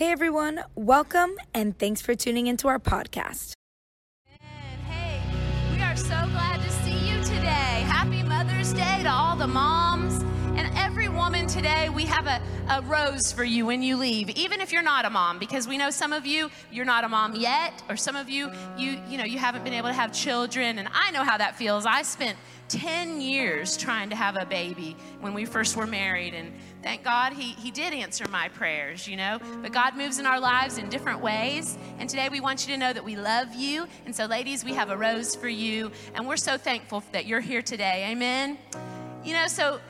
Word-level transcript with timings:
Hey 0.00 0.12
everyone, 0.12 0.64
welcome 0.74 1.32
and 1.52 1.78
thanks 1.78 2.00
for 2.00 2.14
tuning 2.14 2.46
into 2.46 2.68
our 2.68 2.78
podcast. 2.78 3.52
Hey, 4.88 5.20
we 5.74 5.82
are 5.82 5.94
so 5.94 6.06
glad 6.06 6.58
to 6.62 6.70
see 6.70 7.10
you 7.10 7.22
today. 7.22 7.84
Happy 7.86 8.22
Mother's 8.22 8.72
Day 8.72 9.02
to 9.02 9.10
all 9.10 9.36
the 9.36 9.46
moms. 9.46 10.22
And 10.56 10.74
every 10.74 11.10
woman 11.10 11.46
today, 11.46 11.90
we 11.90 12.06
have 12.06 12.26
a, 12.26 12.40
a 12.70 12.80
rose 12.80 13.30
for 13.30 13.44
you 13.44 13.66
when 13.66 13.82
you 13.82 13.98
leave, 13.98 14.30
even 14.30 14.62
if 14.62 14.72
you're 14.72 14.80
not 14.80 15.04
a 15.04 15.10
mom, 15.10 15.38
because 15.38 15.68
we 15.68 15.76
know 15.76 15.90
some 15.90 16.14
of 16.14 16.24
you, 16.24 16.50
you're 16.72 16.86
not 16.86 17.04
a 17.04 17.08
mom 17.10 17.36
yet, 17.36 17.82
or 17.90 17.96
some 17.98 18.16
of 18.16 18.30
you, 18.30 18.50
you, 18.78 18.98
you 19.06 19.18
know, 19.18 19.24
you 19.24 19.38
haven't 19.38 19.64
been 19.64 19.74
able 19.74 19.88
to 19.90 19.94
have 19.94 20.14
children. 20.14 20.78
And 20.78 20.88
I 20.94 21.10
know 21.10 21.24
how 21.24 21.36
that 21.36 21.56
feels. 21.56 21.84
I 21.84 22.00
spent 22.04 22.38
10 22.70 23.20
years 23.20 23.76
trying 23.76 24.08
to 24.10 24.16
have 24.16 24.36
a 24.36 24.46
baby 24.46 24.96
when 25.20 25.34
we 25.34 25.44
first 25.44 25.76
were 25.76 25.86
married. 25.86 26.34
And 26.34 26.52
thank 26.82 27.02
God 27.02 27.32
he, 27.32 27.52
he 27.52 27.70
did 27.70 27.92
answer 27.92 28.24
my 28.30 28.48
prayers, 28.48 29.06
you 29.08 29.16
know. 29.16 29.38
But 29.60 29.72
God 29.72 29.96
moves 29.96 30.18
in 30.18 30.26
our 30.26 30.40
lives 30.40 30.78
in 30.78 30.88
different 30.88 31.20
ways. 31.20 31.76
And 31.98 32.08
today 32.08 32.28
we 32.28 32.40
want 32.40 32.66
you 32.66 32.72
to 32.72 32.78
know 32.78 32.92
that 32.92 33.04
we 33.04 33.16
love 33.16 33.54
you. 33.54 33.86
And 34.06 34.14
so, 34.14 34.26
ladies, 34.26 34.64
we 34.64 34.72
have 34.74 34.90
a 34.90 34.96
rose 34.96 35.34
for 35.34 35.48
you. 35.48 35.90
And 36.14 36.26
we're 36.26 36.36
so 36.36 36.56
thankful 36.56 37.02
that 37.12 37.26
you're 37.26 37.40
here 37.40 37.62
today. 37.62 38.08
Amen. 38.10 38.56
You 39.24 39.34
know, 39.34 39.48
so 39.48 39.80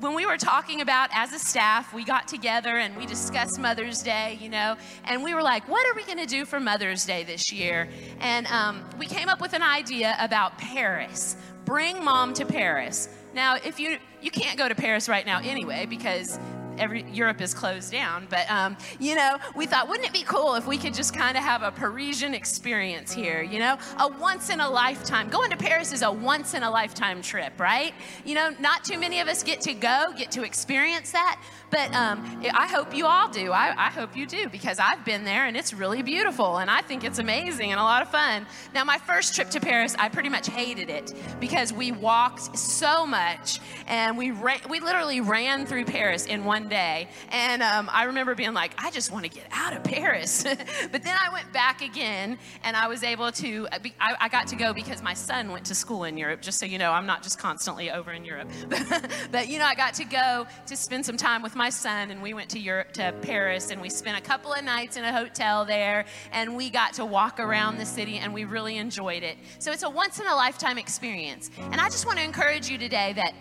when 0.00 0.14
we 0.14 0.26
were 0.26 0.36
talking 0.36 0.82
about 0.82 1.08
as 1.12 1.32
a 1.32 1.38
staff, 1.38 1.94
we 1.94 2.04
got 2.04 2.28
together 2.28 2.76
and 2.76 2.96
we 2.96 3.06
discussed 3.06 3.58
Mother's 3.58 4.02
Day, 4.02 4.38
you 4.40 4.50
know, 4.50 4.76
and 5.04 5.24
we 5.24 5.32
were 5.32 5.42
like, 5.42 5.66
what 5.68 5.86
are 5.86 5.94
we 5.94 6.04
going 6.04 6.18
to 6.18 6.26
do 6.26 6.44
for 6.44 6.60
Mother's 6.60 7.06
Day 7.06 7.24
this 7.24 7.50
year? 7.50 7.88
And 8.20 8.46
um, 8.48 8.84
we 8.98 9.06
came 9.06 9.30
up 9.30 9.40
with 9.40 9.54
an 9.54 9.62
idea 9.62 10.14
about 10.20 10.58
Paris. 10.58 11.36
Bring 11.66 12.02
mom 12.02 12.32
to 12.34 12.46
Paris. 12.46 13.08
Now, 13.34 13.56
if 13.56 13.80
you 13.80 13.98
you 14.22 14.30
can't 14.30 14.56
go 14.56 14.68
to 14.68 14.74
Paris 14.74 15.08
right 15.08 15.26
now 15.26 15.40
anyway 15.42 15.84
because 15.84 16.38
every 16.78 17.04
Europe 17.12 17.40
is 17.40 17.54
closed 17.54 17.92
down. 17.92 18.26
But 18.30 18.50
um, 18.50 18.76
you 18.98 19.14
know, 19.14 19.38
we 19.54 19.66
thought, 19.66 19.88
wouldn't 19.88 20.06
it 20.06 20.12
be 20.12 20.22
cool 20.22 20.54
if 20.54 20.66
we 20.66 20.78
could 20.78 20.94
just 20.94 21.14
kind 21.14 21.36
of 21.36 21.42
have 21.42 21.62
a 21.62 21.70
Parisian 21.70 22.34
experience 22.34 23.12
here? 23.12 23.42
You 23.42 23.58
know, 23.58 23.78
a 23.98 24.08
once 24.08 24.50
in 24.50 24.60
a 24.60 24.68
lifetime. 24.68 25.28
Going 25.28 25.50
to 25.50 25.56
Paris 25.56 25.92
is 25.92 26.02
a 26.02 26.10
once 26.10 26.54
in 26.54 26.62
a 26.62 26.70
lifetime 26.70 27.22
trip, 27.22 27.58
right? 27.58 27.94
You 28.24 28.34
know, 28.34 28.54
not 28.60 28.84
too 28.84 28.98
many 28.98 29.20
of 29.20 29.28
us 29.28 29.42
get 29.42 29.60
to 29.62 29.74
go, 29.74 30.12
get 30.16 30.30
to 30.32 30.42
experience 30.42 31.12
that. 31.12 31.40
But 31.70 31.92
um, 31.94 32.40
I 32.54 32.68
hope 32.68 32.94
you 32.94 33.06
all 33.06 33.28
do. 33.28 33.50
I, 33.50 33.74
I 33.76 33.90
hope 33.90 34.16
you 34.16 34.26
do 34.26 34.48
because 34.48 34.78
I've 34.78 35.04
been 35.04 35.24
there 35.24 35.46
and 35.46 35.56
it's 35.56 35.74
really 35.74 36.02
beautiful 36.02 36.58
and 36.58 36.70
I 36.70 36.80
think 36.80 37.02
it's 37.02 37.18
amazing 37.18 37.72
and 37.72 37.80
a 37.80 37.82
lot 37.82 38.02
of 38.02 38.10
fun. 38.10 38.46
Now, 38.72 38.84
my 38.84 38.98
first 38.98 39.34
trip 39.34 39.50
to 39.50 39.60
Paris, 39.60 39.96
I 39.98 40.08
pretty 40.08 40.28
much 40.28 40.48
hated 40.48 40.90
it 40.90 41.12
because 41.40 41.72
we 41.72 41.90
walked 41.90 42.56
so 42.56 43.04
much 43.04 43.60
and 43.88 44.16
we 44.16 44.30
ran, 44.30 44.60
we 44.68 44.78
literally 44.78 45.20
ran 45.20 45.66
through 45.66 45.86
Paris 45.86 46.26
in 46.26 46.44
one 46.44 46.65
day. 46.66 47.08
And 47.30 47.62
um, 47.62 47.88
I 47.92 48.04
remember 48.04 48.34
being 48.34 48.54
like, 48.54 48.72
I 48.78 48.90
just 48.90 49.10
want 49.10 49.24
to 49.24 49.30
get 49.30 49.46
out 49.52 49.74
of 49.74 49.84
Paris. 49.84 50.42
but 50.92 51.02
then 51.02 51.16
I 51.18 51.32
went 51.32 51.52
back 51.52 51.82
again 51.82 52.38
and 52.64 52.76
I 52.76 52.88
was 52.88 53.02
able 53.02 53.32
to, 53.32 53.68
uh, 53.72 53.78
I, 54.00 54.16
I 54.20 54.28
got 54.28 54.48
to 54.48 54.56
go 54.56 54.72
because 54.72 55.02
my 55.02 55.14
son 55.14 55.52
went 55.52 55.66
to 55.66 55.74
school 55.74 56.04
in 56.04 56.16
Europe, 56.16 56.42
just 56.42 56.58
so 56.58 56.66
you 56.66 56.78
know, 56.78 56.92
I'm 56.92 57.06
not 57.06 57.22
just 57.22 57.38
constantly 57.38 57.90
over 57.90 58.12
in 58.12 58.24
Europe. 58.24 58.50
but, 59.30 59.48
you 59.48 59.58
know, 59.58 59.64
I 59.64 59.74
got 59.74 59.94
to 59.94 60.04
go 60.04 60.46
to 60.66 60.76
spend 60.76 61.06
some 61.06 61.16
time 61.16 61.42
with 61.42 61.56
my 61.56 61.70
son 61.70 62.10
and 62.10 62.22
we 62.22 62.34
went 62.34 62.50
to 62.50 62.58
Europe, 62.58 62.92
to 62.92 63.14
Paris, 63.22 63.70
and 63.70 63.80
we 63.80 63.88
spent 63.88 64.18
a 64.18 64.22
couple 64.22 64.52
of 64.52 64.64
nights 64.64 64.96
in 64.96 65.04
a 65.04 65.12
hotel 65.12 65.64
there 65.64 66.04
and 66.32 66.56
we 66.56 66.70
got 66.70 66.94
to 66.94 67.04
walk 67.04 67.40
around 67.40 67.78
the 67.78 67.86
city 67.86 68.18
and 68.18 68.32
we 68.32 68.44
really 68.44 68.76
enjoyed 68.76 69.22
it. 69.22 69.36
So 69.58 69.72
it's 69.72 69.82
a 69.82 69.90
once 69.90 70.20
in 70.20 70.26
a 70.26 70.34
lifetime 70.34 70.78
experience. 70.78 71.50
And 71.58 71.80
I 71.80 71.88
just 71.88 72.06
want 72.06 72.18
to 72.18 72.24
encourage 72.24 72.68
you 72.68 72.78
today 72.78 73.12
that 73.14 73.34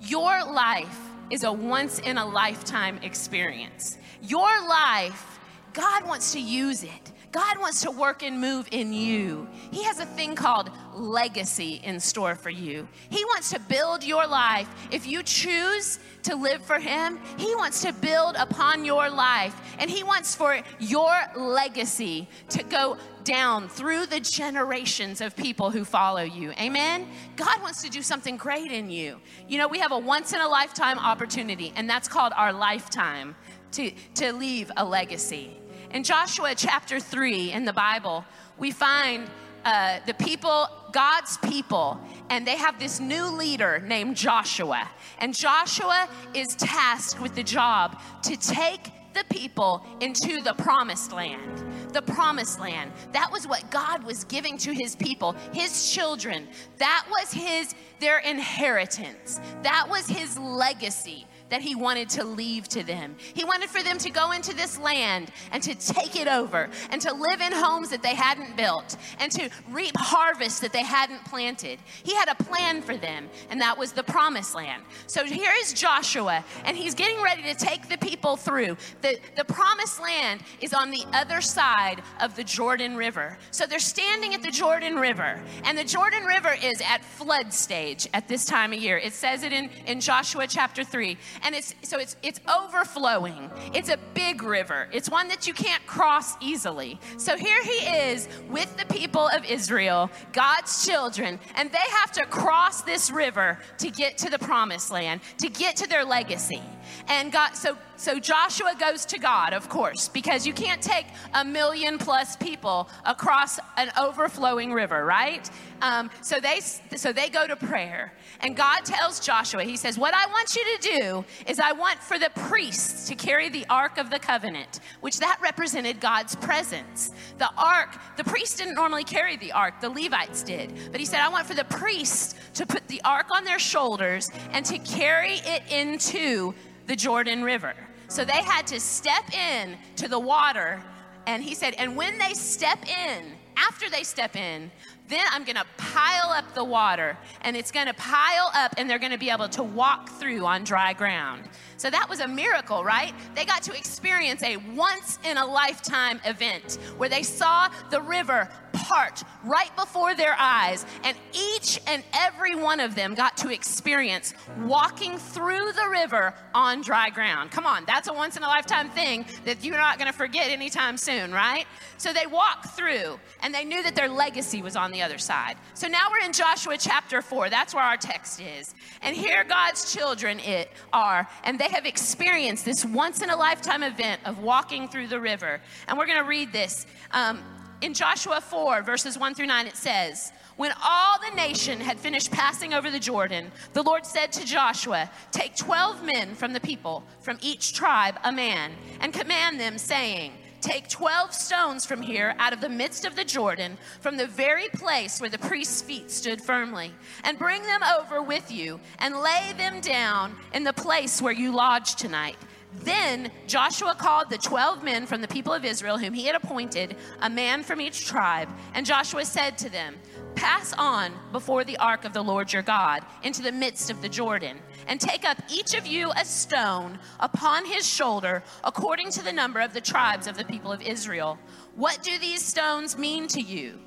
your 0.00 0.44
life 0.44 1.11
is 1.32 1.44
a 1.44 1.52
once 1.52 1.98
in 2.00 2.18
a 2.18 2.26
lifetime 2.26 2.98
experience. 3.02 3.96
Your 4.22 4.68
life, 4.68 5.40
God 5.72 6.06
wants 6.06 6.34
to 6.34 6.40
use 6.40 6.84
it. 6.84 7.11
God 7.32 7.58
wants 7.58 7.80
to 7.80 7.90
work 7.90 8.22
and 8.22 8.38
move 8.38 8.68
in 8.70 8.92
you. 8.92 9.48
He 9.70 9.82
has 9.84 9.98
a 9.98 10.04
thing 10.04 10.34
called 10.34 10.70
legacy 10.94 11.80
in 11.82 11.98
store 11.98 12.34
for 12.34 12.50
you. 12.50 12.86
He 13.08 13.24
wants 13.24 13.50
to 13.50 13.58
build 13.58 14.04
your 14.04 14.26
life. 14.26 14.68
If 14.90 15.06
you 15.06 15.22
choose 15.22 15.98
to 16.24 16.36
live 16.36 16.62
for 16.62 16.78
Him, 16.78 17.18
He 17.38 17.54
wants 17.54 17.80
to 17.82 17.92
build 17.94 18.36
upon 18.36 18.84
your 18.84 19.08
life. 19.08 19.58
And 19.78 19.90
He 19.90 20.02
wants 20.02 20.34
for 20.34 20.60
your 20.78 21.14
legacy 21.34 22.28
to 22.50 22.62
go 22.62 22.98
down 23.24 23.68
through 23.68 24.06
the 24.06 24.20
generations 24.20 25.22
of 25.22 25.34
people 25.34 25.70
who 25.70 25.86
follow 25.86 26.22
you. 26.22 26.52
Amen? 26.60 27.08
God 27.36 27.62
wants 27.62 27.82
to 27.82 27.88
do 27.88 28.02
something 28.02 28.36
great 28.36 28.70
in 28.70 28.90
you. 28.90 29.18
You 29.48 29.56
know, 29.56 29.68
we 29.68 29.78
have 29.78 29.92
a 29.92 29.98
once 29.98 30.34
in 30.34 30.40
a 30.40 30.48
lifetime 30.48 30.98
opportunity, 30.98 31.72
and 31.76 31.88
that's 31.88 32.08
called 32.08 32.34
our 32.36 32.52
lifetime 32.52 33.34
to, 33.72 33.90
to 34.16 34.32
leave 34.34 34.70
a 34.76 34.84
legacy. 34.84 35.56
In 35.92 36.04
Joshua 36.04 36.54
chapter 36.54 36.98
3 36.98 37.52
in 37.52 37.66
the 37.66 37.72
Bible, 37.74 38.24
we 38.56 38.70
find 38.70 39.28
uh, 39.62 39.98
the 40.06 40.14
people, 40.14 40.66
God's 40.90 41.36
people, 41.36 42.00
and 42.30 42.46
they 42.46 42.56
have 42.56 42.78
this 42.78 42.98
new 42.98 43.26
leader 43.26 43.78
named 43.78 44.16
Joshua. 44.16 44.88
And 45.18 45.34
Joshua 45.34 46.08
is 46.32 46.56
tasked 46.56 47.20
with 47.20 47.34
the 47.34 47.42
job 47.42 48.00
to 48.22 48.38
take 48.38 48.90
the 49.12 49.24
people 49.28 49.84
into 50.00 50.40
the 50.40 50.54
promised 50.54 51.12
land. 51.12 51.62
The 51.92 52.00
promised 52.00 52.58
land. 52.58 52.90
That 53.12 53.30
was 53.30 53.46
what 53.46 53.70
God 53.70 54.02
was 54.02 54.24
giving 54.24 54.56
to 54.58 54.72
his 54.72 54.96
people, 54.96 55.36
his 55.52 55.92
children. 55.92 56.48
That 56.78 57.06
was 57.10 57.34
his 57.34 57.74
their 58.00 58.20
inheritance. 58.20 59.40
That 59.62 59.86
was 59.90 60.08
his 60.08 60.38
legacy 60.38 61.26
that 61.52 61.60
he 61.60 61.74
wanted 61.74 62.08
to 62.08 62.24
leave 62.24 62.66
to 62.66 62.82
them. 62.82 63.14
He 63.34 63.44
wanted 63.44 63.68
for 63.68 63.82
them 63.82 63.98
to 63.98 64.08
go 64.08 64.32
into 64.32 64.56
this 64.56 64.78
land 64.78 65.30
and 65.50 65.62
to 65.62 65.74
take 65.74 66.16
it 66.16 66.26
over 66.26 66.70
and 66.90 66.98
to 67.02 67.12
live 67.12 67.42
in 67.42 67.52
homes 67.52 67.90
that 67.90 68.02
they 68.02 68.14
hadn't 68.14 68.56
built 68.56 68.96
and 69.20 69.30
to 69.32 69.50
reap 69.70 69.94
harvests 69.98 70.60
that 70.60 70.72
they 70.72 70.82
hadn't 70.82 71.22
planted. 71.26 71.78
He 72.04 72.14
had 72.14 72.30
a 72.30 72.34
plan 72.42 72.80
for 72.80 72.96
them, 72.96 73.28
and 73.50 73.60
that 73.60 73.76
was 73.76 73.92
the 73.92 74.02
promised 74.02 74.54
land. 74.54 74.82
So 75.06 75.26
here 75.26 75.52
is 75.60 75.74
Joshua, 75.74 76.42
and 76.64 76.74
he's 76.74 76.94
getting 76.94 77.22
ready 77.22 77.42
to 77.42 77.54
take 77.54 77.86
the 77.86 77.98
people 77.98 78.38
through. 78.38 78.78
The, 79.02 79.18
the 79.36 79.44
promised 79.44 80.00
land 80.00 80.40
is 80.62 80.72
on 80.72 80.90
the 80.90 81.04
other 81.12 81.42
side 81.42 82.00
of 82.22 82.34
the 82.34 82.44
Jordan 82.44 82.96
River. 82.96 83.36
So 83.50 83.66
they're 83.66 83.78
standing 83.78 84.32
at 84.32 84.42
the 84.42 84.50
Jordan 84.50 84.96
River, 84.96 85.38
and 85.64 85.76
the 85.76 85.84
Jordan 85.84 86.24
River 86.24 86.56
is 86.62 86.80
at 86.80 87.04
flood 87.04 87.52
stage 87.52 88.08
at 88.14 88.26
this 88.26 88.46
time 88.46 88.72
of 88.72 88.78
year. 88.78 88.96
It 88.96 89.12
says 89.12 89.42
it 89.42 89.52
in, 89.52 89.68
in 89.84 90.00
Joshua 90.00 90.46
chapter 90.46 90.82
3 90.82 91.18
and 91.42 91.54
it's 91.54 91.74
so 91.82 91.98
it's 91.98 92.16
it's 92.22 92.40
overflowing. 92.48 93.50
It's 93.74 93.88
a 93.88 93.98
big 94.14 94.42
river. 94.42 94.88
It's 94.92 95.10
one 95.10 95.28
that 95.28 95.46
you 95.46 95.54
can't 95.54 95.84
cross 95.86 96.36
easily. 96.40 96.98
So 97.16 97.36
here 97.36 97.62
he 97.62 97.86
is 97.86 98.28
with 98.48 98.76
the 98.76 98.86
people 98.86 99.28
of 99.28 99.44
Israel, 99.44 100.10
God's 100.32 100.86
children, 100.86 101.38
and 101.56 101.70
they 101.70 101.78
have 101.90 102.12
to 102.12 102.26
cross 102.26 102.82
this 102.82 103.10
river 103.10 103.58
to 103.78 103.90
get 103.90 104.18
to 104.18 104.30
the 104.30 104.38
promised 104.38 104.90
land, 104.90 105.20
to 105.38 105.48
get 105.48 105.76
to 105.76 105.88
their 105.88 106.04
legacy. 106.04 106.62
And 107.08 107.32
God 107.32 107.54
so 107.54 107.76
so 107.96 108.18
Joshua 108.18 108.74
goes 108.80 109.04
to 109.06 109.18
God, 109.18 109.52
of 109.52 109.68
course, 109.68 110.08
because 110.08 110.44
you 110.44 110.52
can't 110.52 110.82
take 110.82 111.06
a 111.34 111.44
million 111.44 111.98
plus 111.98 112.34
people 112.34 112.88
across 113.04 113.60
an 113.76 113.92
overflowing 113.96 114.72
river, 114.72 115.04
right? 115.04 115.48
Um, 115.82 116.10
so 116.20 116.40
they 116.40 116.60
so 116.60 117.12
they 117.12 117.28
go 117.28 117.46
to 117.46 117.54
prayer, 117.54 118.12
and 118.40 118.56
God 118.56 118.84
tells 118.84 119.20
Joshua, 119.20 119.62
He 119.64 119.76
says, 119.76 119.98
"What 119.98 120.14
I 120.14 120.26
want 120.26 120.56
you 120.56 120.64
to 120.76 120.98
do 120.98 121.24
is 121.46 121.60
I 121.60 121.72
want 121.72 121.98
for 122.00 122.18
the 122.18 122.30
priests 122.48 123.08
to 123.08 123.14
carry 123.14 123.48
the 123.48 123.66
ark 123.68 123.98
of 123.98 124.10
the 124.10 124.18
covenant, 124.18 124.80
which 125.00 125.18
that 125.18 125.38
represented 125.40 126.00
God's 126.00 126.34
presence. 126.36 127.10
The 127.38 127.50
ark, 127.56 127.96
the 128.16 128.24
priests 128.24 128.56
didn't 128.56 128.74
normally 128.74 129.04
carry 129.04 129.36
the 129.36 129.52
ark; 129.52 129.80
the 129.80 129.90
Levites 129.90 130.42
did. 130.42 130.72
But 130.90 131.00
He 131.00 131.06
said, 131.06 131.20
I 131.20 131.28
want 131.28 131.46
for 131.46 131.54
the 131.54 131.64
priests 131.64 132.34
to 132.54 132.66
put 132.66 132.86
the 132.88 133.00
ark 133.02 133.26
on 133.32 133.44
their 133.44 133.58
shoulders 133.58 134.30
and 134.50 134.64
to 134.66 134.78
carry 134.78 135.34
it 135.44 135.62
into 135.70 136.54
the 136.86 136.96
Jordan 136.96 137.42
River." 137.42 137.74
So 138.08 138.24
they 138.24 138.42
had 138.42 138.66
to 138.66 138.78
step 138.78 139.32
in 139.34 139.76
to 139.96 140.06
the 140.06 140.18
water. 140.18 140.82
And 141.26 141.42
he 141.42 141.54
said, 141.54 141.74
and 141.78 141.96
when 141.96 142.18
they 142.18 142.34
step 142.34 142.78
in, 142.86 143.32
after 143.56 143.88
they 143.88 144.02
step 144.02 144.36
in, 144.36 144.70
then 145.08 145.24
I'm 145.30 145.44
gonna 145.44 145.64
pile 145.76 146.30
up 146.30 146.54
the 146.54 146.64
water 146.64 147.16
and 147.42 147.56
it's 147.56 147.70
gonna 147.70 147.94
pile 147.94 148.50
up 148.54 148.74
and 148.76 148.88
they're 148.88 148.98
gonna 148.98 149.18
be 149.18 149.30
able 149.30 149.48
to 149.50 149.62
walk 149.62 150.10
through 150.10 150.44
on 150.44 150.64
dry 150.64 150.92
ground. 150.92 151.48
So 151.82 151.90
that 151.90 152.08
was 152.08 152.20
a 152.20 152.28
miracle, 152.28 152.84
right? 152.84 153.12
They 153.34 153.44
got 153.44 153.64
to 153.64 153.76
experience 153.76 154.40
a 154.44 154.56
once 154.56 155.18
in 155.24 155.36
a 155.36 155.44
lifetime 155.44 156.20
event 156.24 156.78
where 156.96 157.08
they 157.08 157.24
saw 157.24 157.70
the 157.90 158.00
river 158.00 158.48
part 158.72 159.24
right 159.44 159.74
before 159.76 160.14
their 160.14 160.36
eyes, 160.38 160.86
and 161.02 161.16
each 161.32 161.80
and 161.88 162.04
every 162.12 162.54
one 162.54 162.78
of 162.78 162.94
them 162.94 163.14
got 163.14 163.36
to 163.38 163.52
experience 163.52 164.32
walking 164.60 165.18
through 165.18 165.72
the 165.72 165.88
river 165.90 166.34
on 166.54 166.82
dry 166.82 167.10
ground. 167.10 167.50
Come 167.50 167.66
on, 167.66 167.84
that's 167.84 168.08
a 168.08 168.12
once 168.12 168.36
in 168.36 168.44
a 168.44 168.46
lifetime 168.46 168.88
thing 168.90 169.26
that 169.44 169.64
you're 169.64 169.76
not 169.76 169.98
going 169.98 170.10
to 170.10 170.16
forget 170.16 170.50
anytime 170.50 170.96
soon, 170.96 171.32
right? 171.32 171.66
So 171.98 172.12
they 172.12 172.26
walked 172.26 172.76
through, 172.76 173.18
and 173.42 173.54
they 173.54 173.64
knew 173.64 173.82
that 173.82 173.96
their 173.96 174.08
legacy 174.08 174.62
was 174.62 174.76
on 174.76 174.92
the 174.92 175.02
other 175.02 175.18
side. 175.18 175.56
So 175.74 175.88
now 175.88 176.08
we're 176.10 176.24
in 176.24 176.32
Joshua 176.32 176.76
chapter 176.78 177.22
4. 177.22 177.50
That's 177.50 177.74
where 177.74 177.84
our 177.84 177.96
text 177.96 178.40
is. 178.40 178.74
And 179.02 179.16
here 179.16 179.44
God's 179.44 179.92
children 179.92 180.38
it 180.40 180.70
are, 180.92 181.28
and 181.44 181.58
they 181.58 181.68
have 181.72 181.86
experienced 181.86 182.64
this 182.64 182.84
once 182.84 183.22
in 183.22 183.30
a 183.30 183.36
lifetime 183.36 183.82
event 183.82 184.20
of 184.24 184.38
walking 184.38 184.88
through 184.88 185.08
the 185.08 185.20
river. 185.20 185.60
And 185.88 185.98
we're 185.98 186.06
going 186.06 186.22
to 186.22 186.28
read 186.28 186.52
this. 186.52 186.86
Um, 187.10 187.40
in 187.80 187.94
Joshua 187.94 188.40
4, 188.40 188.82
verses 188.82 189.18
1 189.18 189.34
through 189.34 189.46
9, 189.46 189.66
it 189.66 189.76
says, 189.76 190.32
when 190.56 190.72
all 190.84 191.18
the 191.18 191.34
nation 191.34 191.80
had 191.80 191.98
finished 191.98 192.30
passing 192.30 192.74
over 192.74 192.90
the 192.90 193.00
Jordan, 193.00 193.50
the 193.72 193.82
Lord 193.82 194.04
said 194.04 194.32
to 194.32 194.44
Joshua, 194.44 195.10
Take 195.30 195.56
12 195.56 196.04
men 196.04 196.34
from 196.34 196.52
the 196.52 196.60
people, 196.60 197.02
from 197.20 197.38
each 197.40 197.72
tribe 197.72 198.18
a 198.22 198.30
man, 198.30 198.72
and 199.00 199.12
command 199.12 199.58
them, 199.58 199.78
saying, 199.78 200.32
Take 200.62 200.88
12 200.88 201.34
stones 201.34 201.84
from 201.84 202.00
here 202.00 202.36
out 202.38 202.52
of 202.52 202.60
the 202.60 202.68
midst 202.68 203.04
of 203.04 203.16
the 203.16 203.24
Jordan, 203.24 203.76
from 204.00 204.16
the 204.16 204.28
very 204.28 204.68
place 204.68 205.20
where 205.20 205.28
the 205.28 205.36
priest's 205.36 205.82
feet 205.82 206.08
stood 206.08 206.40
firmly, 206.40 206.92
and 207.24 207.36
bring 207.36 207.62
them 207.64 207.82
over 207.82 208.22
with 208.22 208.48
you, 208.52 208.78
and 209.00 209.16
lay 209.16 209.52
them 209.58 209.80
down 209.80 210.36
in 210.54 210.62
the 210.62 210.72
place 210.72 211.20
where 211.20 211.32
you 211.32 211.52
lodge 211.52 211.96
tonight. 211.96 212.36
Then 212.76 213.32
Joshua 213.48 213.96
called 213.98 214.30
the 214.30 214.38
12 214.38 214.84
men 214.84 215.04
from 215.04 215.20
the 215.20 215.26
people 215.26 215.52
of 215.52 215.64
Israel, 215.64 215.98
whom 215.98 216.14
he 216.14 216.26
had 216.26 216.36
appointed, 216.36 216.96
a 217.20 217.28
man 217.28 217.64
from 217.64 217.80
each 217.80 218.06
tribe. 218.06 218.48
And 218.72 218.86
Joshua 218.86 219.24
said 219.24 219.58
to 219.58 219.68
them, 219.68 219.96
Pass 220.34 220.72
on 220.78 221.12
before 221.30 221.64
the 221.64 221.76
ark 221.76 222.04
of 222.04 222.12
the 222.12 222.22
Lord 222.22 222.52
your 222.52 222.62
God 222.62 223.04
into 223.22 223.42
the 223.42 223.52
midst 223.52 223.90
of 223.90 224.02
the 224.02 224.08
Jordan, 224.08 224.58
and 224.86 225.00
take 225.00 225.24
up 225.24 225.38
each 225.50 225.74
of 225.74 225.86
you 225.86 226.10
a 226.16 226.24
stone 226.24 226.98
upon 227.20 227.64
his 227.64 227.86
shoulder, 227.86 228.42
according 228.64 229.10
to 229.12 229.24
the 229.24 229.32
number 229.32 229.60
of 229.60 229.74
the 229.74 229.80
tribes 229.80 230.26
of 230.26 230.36
the 230.36 230.44
people 230.44 230.72
of 230.72 230.82
Israel. 230.82 231.38
What 231.74 232.02
do 232.02 232.18
these 232.18 232.42
stones 232.42 232.98
mean 232.98 233.28
to 233.28 233.40
you? 233.40 233.78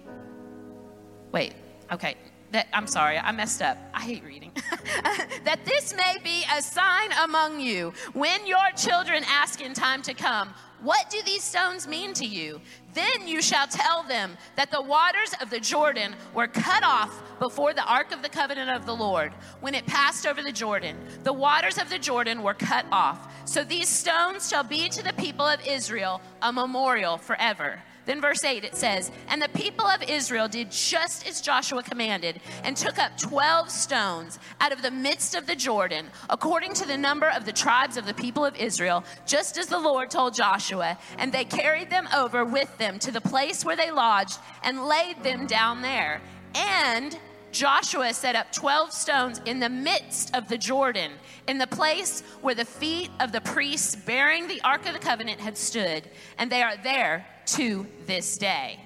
Wait, 1.31 1.53
okay. 1.92 2.15
That, 2.51 2.68
I'm 2.71 2.88
sorry, 2.88 3.18
I 3.18 3.31
messed 3.33 3.62
up. 3.62 3.77
I 3.94 4.01
hate 4.01 4.24
reading. 4.24 4.51
that 5.44 5.59
this 5.65 5.94
may 5.94 6.15
be 6.24 6.45
a 6.56 6.62
sign 6.62 7.12
among 7.24 7.59
you 7.59 7.92
when 8.13 8.47
your 8.47 8.69
children 8.77 9.24
ask 9.27 9.62
in 9.62 9.74
time 9.74 10.01
to 10.03 10.13
come, 10.13 10.53
What 10.86 11.10
do 11.10 11.20
these 11.26 11.44
stones 11.44 11.88
mean 11.88 12.14
to 12.14 12.26
you? 12.26 12.62
Then 12.94 13.28
you 13.28 13.42
shall 13.42 13.66
tell 13.66 14.04
them 14.04 14.38
that 14.56 14.70
the 14.70 14.84
waters 14.84 15.34
of 15.42 15.50
the 15.50 15.60
Jordan 15.60 16.14
were 16.36 16.46
cut 16.46 16.84
off 16.84 17.24
before 17.40 17.74
the 17.74 17.84
ark 17.84 18.12
of 18.12 18.22
the 18.22 18.30
covenant 18.30 18.70
of 18.70 18.86
the 18.86 18.96
Lord 18.96 19.34
when 19.62 19.74
it 19.74 19.88
passed 19.88 20.28
over 20.28 20.44
the 20.44 20.52
Jordan. 20.52 20.96
The 21.24 21.34
waters 21.34 21.80
of 21.80 21.90
the 21.90 21.98
Jordan 21.98 22.44
were 22.44 22.54
cut 22.54 22.86
off. 22.92 23.34
So 23.50 23.64
these 23.64 23.90
stones 23.90 24.48
shall 24.48 24.64
be 24.64 24.88
to 24.90 25.04
the 25.04 25.14
people 25.14 25.48
of 25.48 25.60
Israel 25.66 26.22
a 26.44 26.54
memorial 26.54 27.18
forever. 27.18 27.81
Then, 28.06 28.22
verse 28.22 28.44
8, 28.44 28.63
it 28.63 28.75
says, 28.75 29.12
And 29.28 29.42
the 29.42 29.50
people 29.50 29.86
of 29.86 30.04
Israel 30.04 30.48
did 30.48 30.72
just 30.72 31.28
as 31.28 31.42
Joshua 31.42 31.81
commanded, 31.81 32.40
and 32.63 32.78
took 32.78 33.00
up 33.00 33.18
12 33.18 33.69
stones 33.69 34.40
out 34.62 34.72
of 34.72 34.81
the 34.81 34.92
midst 34.92 35.36
of 35.36 35.48
the 35.48 35.56
Jordan, 35.56 36.07
according 36.30 36.74
to 36.75 36.88
the 36.88 36.98
number 36.98 37.30
of 37.30 37.46
the 37.46 37.52
tribes 37.52 37.98
of 37.98 38.06
the 38.06 38.13
people 38.13 38.46
of 38.46 38.56
Israel, 38.56 39.04
just 39.25 39.57
as 39.57 39.68
the 39.68 39.80
Lord 39.80 40.12
told 40.12 40.36
Joshua. 40.36 40.98
And 41.18 41.31
they 41.31 41.46
carried 41.46 41.90
them 41.90 42.07
over 42.16 42.46
with 42.46 42.78
them 42.78 43.00
to 43.00 43.12
the 43.12 43.22
place 43.22 43.66
where 43.66 43.75
they 43.75 43.92
lodged, 43.92 44.38
and 44.63 44.86
laid 44.86 45.24
them 45.24 45.48
down 45.48 45.81
there. 45.81 46.22
And 46.54 47.18
Joshua 47.56 48.13
set 48.13 48.36
up 48.36 48.52
12 48.52 48.92
stones 48.92 49.40
in 49.46 49.62
the 49.62 49.69
midst 49.69 50.36
of 50.36 50.50
the 50.50 50.57
Jordan, 50.57 51.13
in 51.48 51.57
the 51.57 51.66
place 51.66 52.19
where 52.42 52.54
the 52.54 52.66
feet 52.66 53.10
of 53.22 53.31
the 53.31 53.40
priests 53.40 53.96
bearing 53.96 54.50
the 54.50 54.60
Ark 54.62 54.86
of 54.86 54.92
the 54.92 55.00
Covenant 55.00 55.40
had 55.40 55.57
stood, 55.57 56.04
and 56.38 56.52
they 56.52 56.62
are 56.62 56.75
there 56.84 57.25
to 57.46 57.88
this 58.07 58.38
day. 58.38 58.78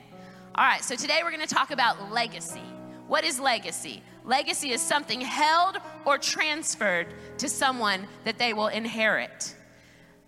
All 0.53 0.63
right, 0.63 0.83
so 0.83 0.95
today 0.95 1.21
we're 1.23 1.31
going 1.31 1.47
to 1.47 1.51
talk 1.51 1.71
about 1.71 2.11
legacy. 2.11 2.61
What 3.07 3.23
is 3.23 3.39
legacy? 3.39 4.03
Legacy 4.23 4.69
is 4.69 4.81
something 4.81 5.19
held 5.19 5.77
or 6.05 6.19
transferred 6.19 7.07
to 7.39 7.49
someone 7.49 8.07
that 8.23 8.37
they 8.37 8.53
will 8.53 8.67
inherit. 8.67 9.55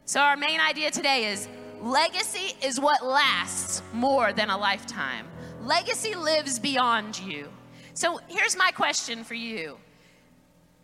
So, 0.06 0.20
our 0.20 0.36
main 0.36 0.60
idea 0.60 0.90
today 0.90 1.26
is 1.26 1.48
legacy 1.80 2.56
is 2.64 2.80
what 2.80 3.06
lasts 3.06 3.84
more 3.94 4.34
than 4.34 4.50
a 4.50 4.58
lifetime. 4.58 5.28
Legacy 5.62 6.16
lives 6.16 6.58
beyond 6.58 7.20
you. 7.20 7.48
So 7.94 8.20
here's 8.28 8.56
my 8.58 8.72
question 8.72 9.24
for 9.24 9.34
you 9.34 9.78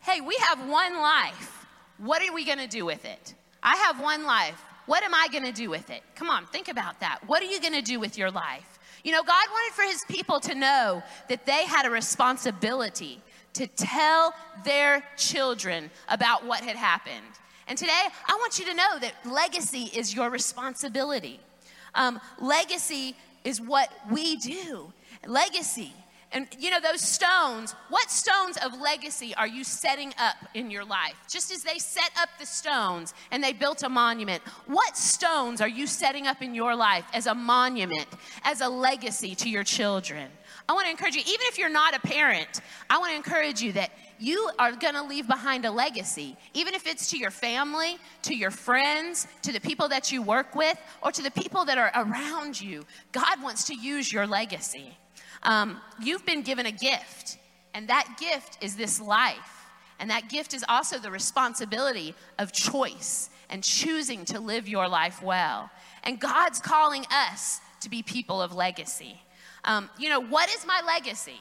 Hey, 0.01 0.21
we 0.21 0.35
have 0.47 0.59
one 0.69 0.97
life. 0.99 1.65
What 1.97 2.21
are 2.21 2.33
we 2.33 2.45
going 2.45 2.59
to 2.59 2.67
do 2.67 2.85
with 2.85 3.03
it? 3.05 3.33
I 3.63 3.75
have 3.75 3.99
one 3.99 4.23
life. 4.23 4.61
What 4.85 5.03
am 5.03 5.13
I 5.13 5.27
going 5.31 5.43
to 5.43 5.51
do 5.51 5.69
with 5.69 5.89
it? 5.89 6.01
Come 6.15 6.29
on, 6.29 6.45
think 6.45 6.69
about 6.69 7.01
that. 7.01 7.19
What 7.27 7.41
are 7.41 7.47
you 7.47 7.59
going 7.59 7.73
to 7.73 7.81
do 7.81 7.99
with 7.99 8.17
your 8.17 8.31
life? 8.31 8.79
You 9.03 9.11
know, 9.11 9.21
God 9.21 9.45
wanted 9.51 9.73
for 9.73 9.81
his 9.81 10.05
people 10.07 10.39
to 10.41 10.55
know 10.55 11.03
that 11.27 11.45
they 11.45 11.65
had 11.65 11.85
a 11.85 11.89
responsibility 11.89 13.21
to 13.53 13.67
tell 13.67 14.33
their 14.63 15.03
children 15.17 15.89
about 16.07 16.45
what 16.45 16.61
had 16.61 16.77
happened. 16.77 17.15
And 17.67 17.77
today, 17.77 17.91
I 18.27 18.35
want 18.35 18.59
you 18.59 18.65
to 18.65 18.73
know 18.73 18.99
that 18.99 19.13
legacy 19.25 19.89
is 19.93 20.15
your 20.15 20.29
responsibility. 20.29 21.39
Um, 21.95 22.21
legacy 22.39 23.15
is 23.43 23.59
what 23.59 23.91
we 24.09 24.37
do. 24.37 24.93
Legacy 25.25 25.93
and 26.37 26.47
you 26.59 26.69
know, 26.69 26.79
those 26.79 27.01
stones, 27.01 27.73
what 27.89 28.11
stones 28.11 28.57
of 28.63 28.79
legacy 28.79 29.33
are 29.35 29.47
you 29.47 29.63
setting 29.63 30.13
up 30.19 30.35
in 30.53 30.69
your 30.69 30.85
life? 30.85 31.15
Just 31.27 31.51
as 31.51 31.63
they 31.63 31.79
set 31.79 32.11
up 32.15 32.29
the 32.39 32.45
stones 32.45 33.15
and 33.31 33.43
they 33.43 33.53
built 33.53 33.81
a 33.81 33.89
monument, 33.89 34.43
what 34.67 34.95
stones 34.95 35.61
are 35.61 35.67
you 35.67 35.87
setting 35.87 36.27
up 36.27 36.43
in 36.43 36.53
your 36.53 36.75
life 36.75 37.05
as 37.11 37.25
a 37.25 37.33
monument, 37.33 38.05
as 38.43 38.61
a 38.61 38.69
legacy 38.69 39.33
to 39.33 39.49
your 39.49 39.63
children? 39.63 40.27
I 40.69 40.73
want 40.73 40.85
to 40.85 40.91
encourage 40.91 41.15
you, 41.15 41.21
even 41.21 41.47
if 41.47 41.57
you're 41.57 41.69
not 41.69 41.95
a 41.95 41.99
parent, 42.01 42.61
I 42.87 42.99
want 42.99 43.09
to 43.09 43.15
encourage 43.15 43.59
you 43.63 43.71
that 43.73 43.89
you 44.19 44.51
are 44.59 44.73
going 44.73 44.93
to 44.93 45.03
leave 45.03 45.27
behind 45.27 45.65
a 45.65 45.71
legacy, 45.71 46.37
even 46.53 46.75
if 46.75 46.85
it's 46.85 47.09
to 47.11 47.17
your 47.17 47.31
family, 47.31 47.97
to 48.23 48.35
your 48.35 48.51
friends, 48.51 49.27
to 49.41 49.51
the 49.51 49.59
people 49.59 49.89
that 49.89 50.11
you 50.11 50.21
work 50.21 50.55
with, 50.55 50.79
or 51.01 51.11
to 51.11 51.23
the 51.23 51.31
people 51.31 51.65
that 51.65 51.79
are 51.79 51.91
around 51.95 52.61
you. 52.61 52.85
God 53.11 53.41
wants 53.41 53.63
to 53.65 53.75
use 53.75 54.13
your 54.13 54.27
legacy. 54.27 54.97
Um, 55.43 55.79
you've 56.01 56.25
been 56.25 56.41
given 56.41 56.65
a 56.65 56.71
gift, 56.71 57.37
and 57.73 57.87
that 57.87 58.17
gift 58.19 58.63
is 58.63 58.75
this 58.75 58.99
life. 58.99 59.57
And 59.99 60.09
that 60.09 60.29
gift 60.29 60.53
is 60.53 60.63
also 60.69 60.99
the 60.99 61.11
responsibility 61.11 62.13
of 62.37 62.51
choice 62.51 63.29
and 63.49 63.63
choosing 63.63 64.25
to 64.25 64.39
live 64.39 64.67
your 64.67 64.87
life 64.87 65.23
well. 65.23 65.69
And 66.03 66.19
God's 66.19 66.59
calling 66.59 67.05
us 67.11 67.61
to 67.81 67.89
be 67.89 68.03
people 68.03 68.41
of 68.41 68.53
legacy. 68.53 69.19
Um, 69.63 69.89
you 69.97 70.09
know, 70.09 70.21
what 70.21 70.49
is 70.49 70.65
my 70.65 70.81
legacy? 70.85 71.39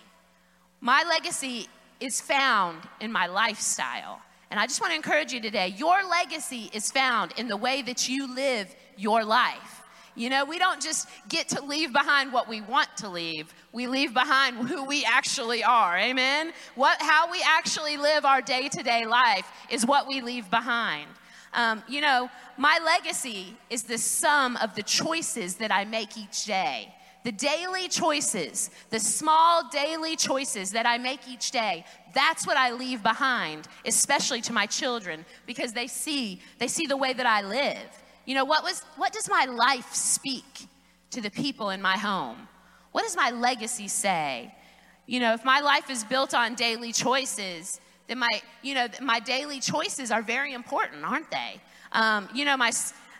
My 0.81 1.04
legacy 1.08 1.69
is 2.00 2.20
found 2.20 2.82
in 3.00 3.12
my 3.12 3.26
lifestyle. 3.26 4.20
And 4.50 4.60
I 4.60 4.66
just 4.66 4.81
want 4.81 4.92
to 4.92 4.96
encourage 4.96 5.32
you 5.32 5.40
today 5.40 5.75
your 5.76 5.96
legacy 6.08 6.70
is 6.72 6.90
found 6.90 7.32
in 7.37 7.49
the 7.49 7.56
way 7.56 7.82
that 7.82 8.08
you 8.08 8.34
live 8.34 8.75
your 8.96 9.25
life. 9.25 9.75
You 10.16 10.30
know, 10.30 10.46
we 10.46 10.58
don't 10.58 10.80
just 10.80 11.08
get 11.28 11.48
to 11.50 11.62
leave 11.62 11.92
behind 11.92 12.32
what 12.32 12.49
we 12.49 12.62
want 12.62 12.88
to 12.99 13.08
leave. 13.08 13.52
We 13.73 13.87
leave 13.87 14.14
behind 14.14 14.56
who 14.68 14.85
we 14.85 15.04
actually 15.04 15.62
are. 15.62 15.96
Amen. 15.96 16.52
What 16.75 17.00
how 17.00 17.30
we 17.30 17.42
actually 17.44 17.99
live 17.99 18.25
our 18.25 18.40
day-to-day 18.40 19.06
life 19.06 19.46
is 19.70 19.87
what 19.87 20.08
we 20.08 20.23
leave 20.23 20.50
behind. 20.50 21.06
Um, 21.52 21.82
you 21.88 22.00
know, 22.00 22.30
my 22.56 22.78
legacy 22.85 23.56
is 23.70 23.85
the 23.85 23.99
sum 23.99 24.56
of 24.56 24.75
the 24.75 24.82
choices 24.82 25.56
that 25.56 25.70
I 25.70 25.85
make 25.85 26.16
each 26.16 26.44
day. 26.44 26.92
The 27.25 27.32
daily 27.32 27.88
choices, 27.88 28.70
the 28.90 29.00
small 29.00 29.68
daily 29.68 30.14
choices 30.14 30.70
that 30.70 30.87
I 30.87 30.96
make 30.96 31.28
each 31.28 31.50
day, 31.50 31.85
that's 32.14 32.46
what 32.46 32.56
I 32.56 32.70
leave 32.70 33.02
behind, 33.02 33.66
especially 33.85 34.40
to 34.42 34.52
my 34.52 34.66
children, 34.66 35.25
because 35.44 35.73
they 35.73 35.88
see, 35.88 36.40
they 36.58 36.68
see 36.68 36.87
the 36.87 36.96
way 36.96 37.12
that 37.12 37.26
I 37.26 37.42
live. 37.42 37.88
You 38.26 38.35
know, 38.35 38.45
what, 38.45 38.62
was, 38.62 38.83
what 38.97 39.12
does 39.12 39.30
my 39.30 39.47
life 39.47 39.95
speak 39.95 40.68
to 41.11 41.21
the 41.21 41.30
people 41.30 41.71
in 41.71 41.80
my 41.80 41.97
home? 41.97 42.49
What 42.92 43.02
does 43.02 43.16
my 43.16 43.30
legacy 43.30 43.88
say? 43.88 44.52
You 45.06 45.21
know, 45.21 45.33
if 45.33 45.45
my 45.45 45.61
life 45.61 45.88
is 45.88 46.02
built 46.02 46.35
on 46.35 46.56
daily 46.56 46.92
choices, 46.92 47.80
then 48.09 48.18
my, 48.18 48.42
you 48.62 48.75
know, 48.75 48.88
my 49.00 49.21
daily 49.21 49.61
choices 49.61 50.11
are 50.11 50.23
very 50.23 50.52
important, 50.52 51.04
aren't 51.04 51.30
they? 51.30 51.61
Um, 51.92 52.28
you 52.35 52.45
know, 52.45 52.56
my, 52.56 52.73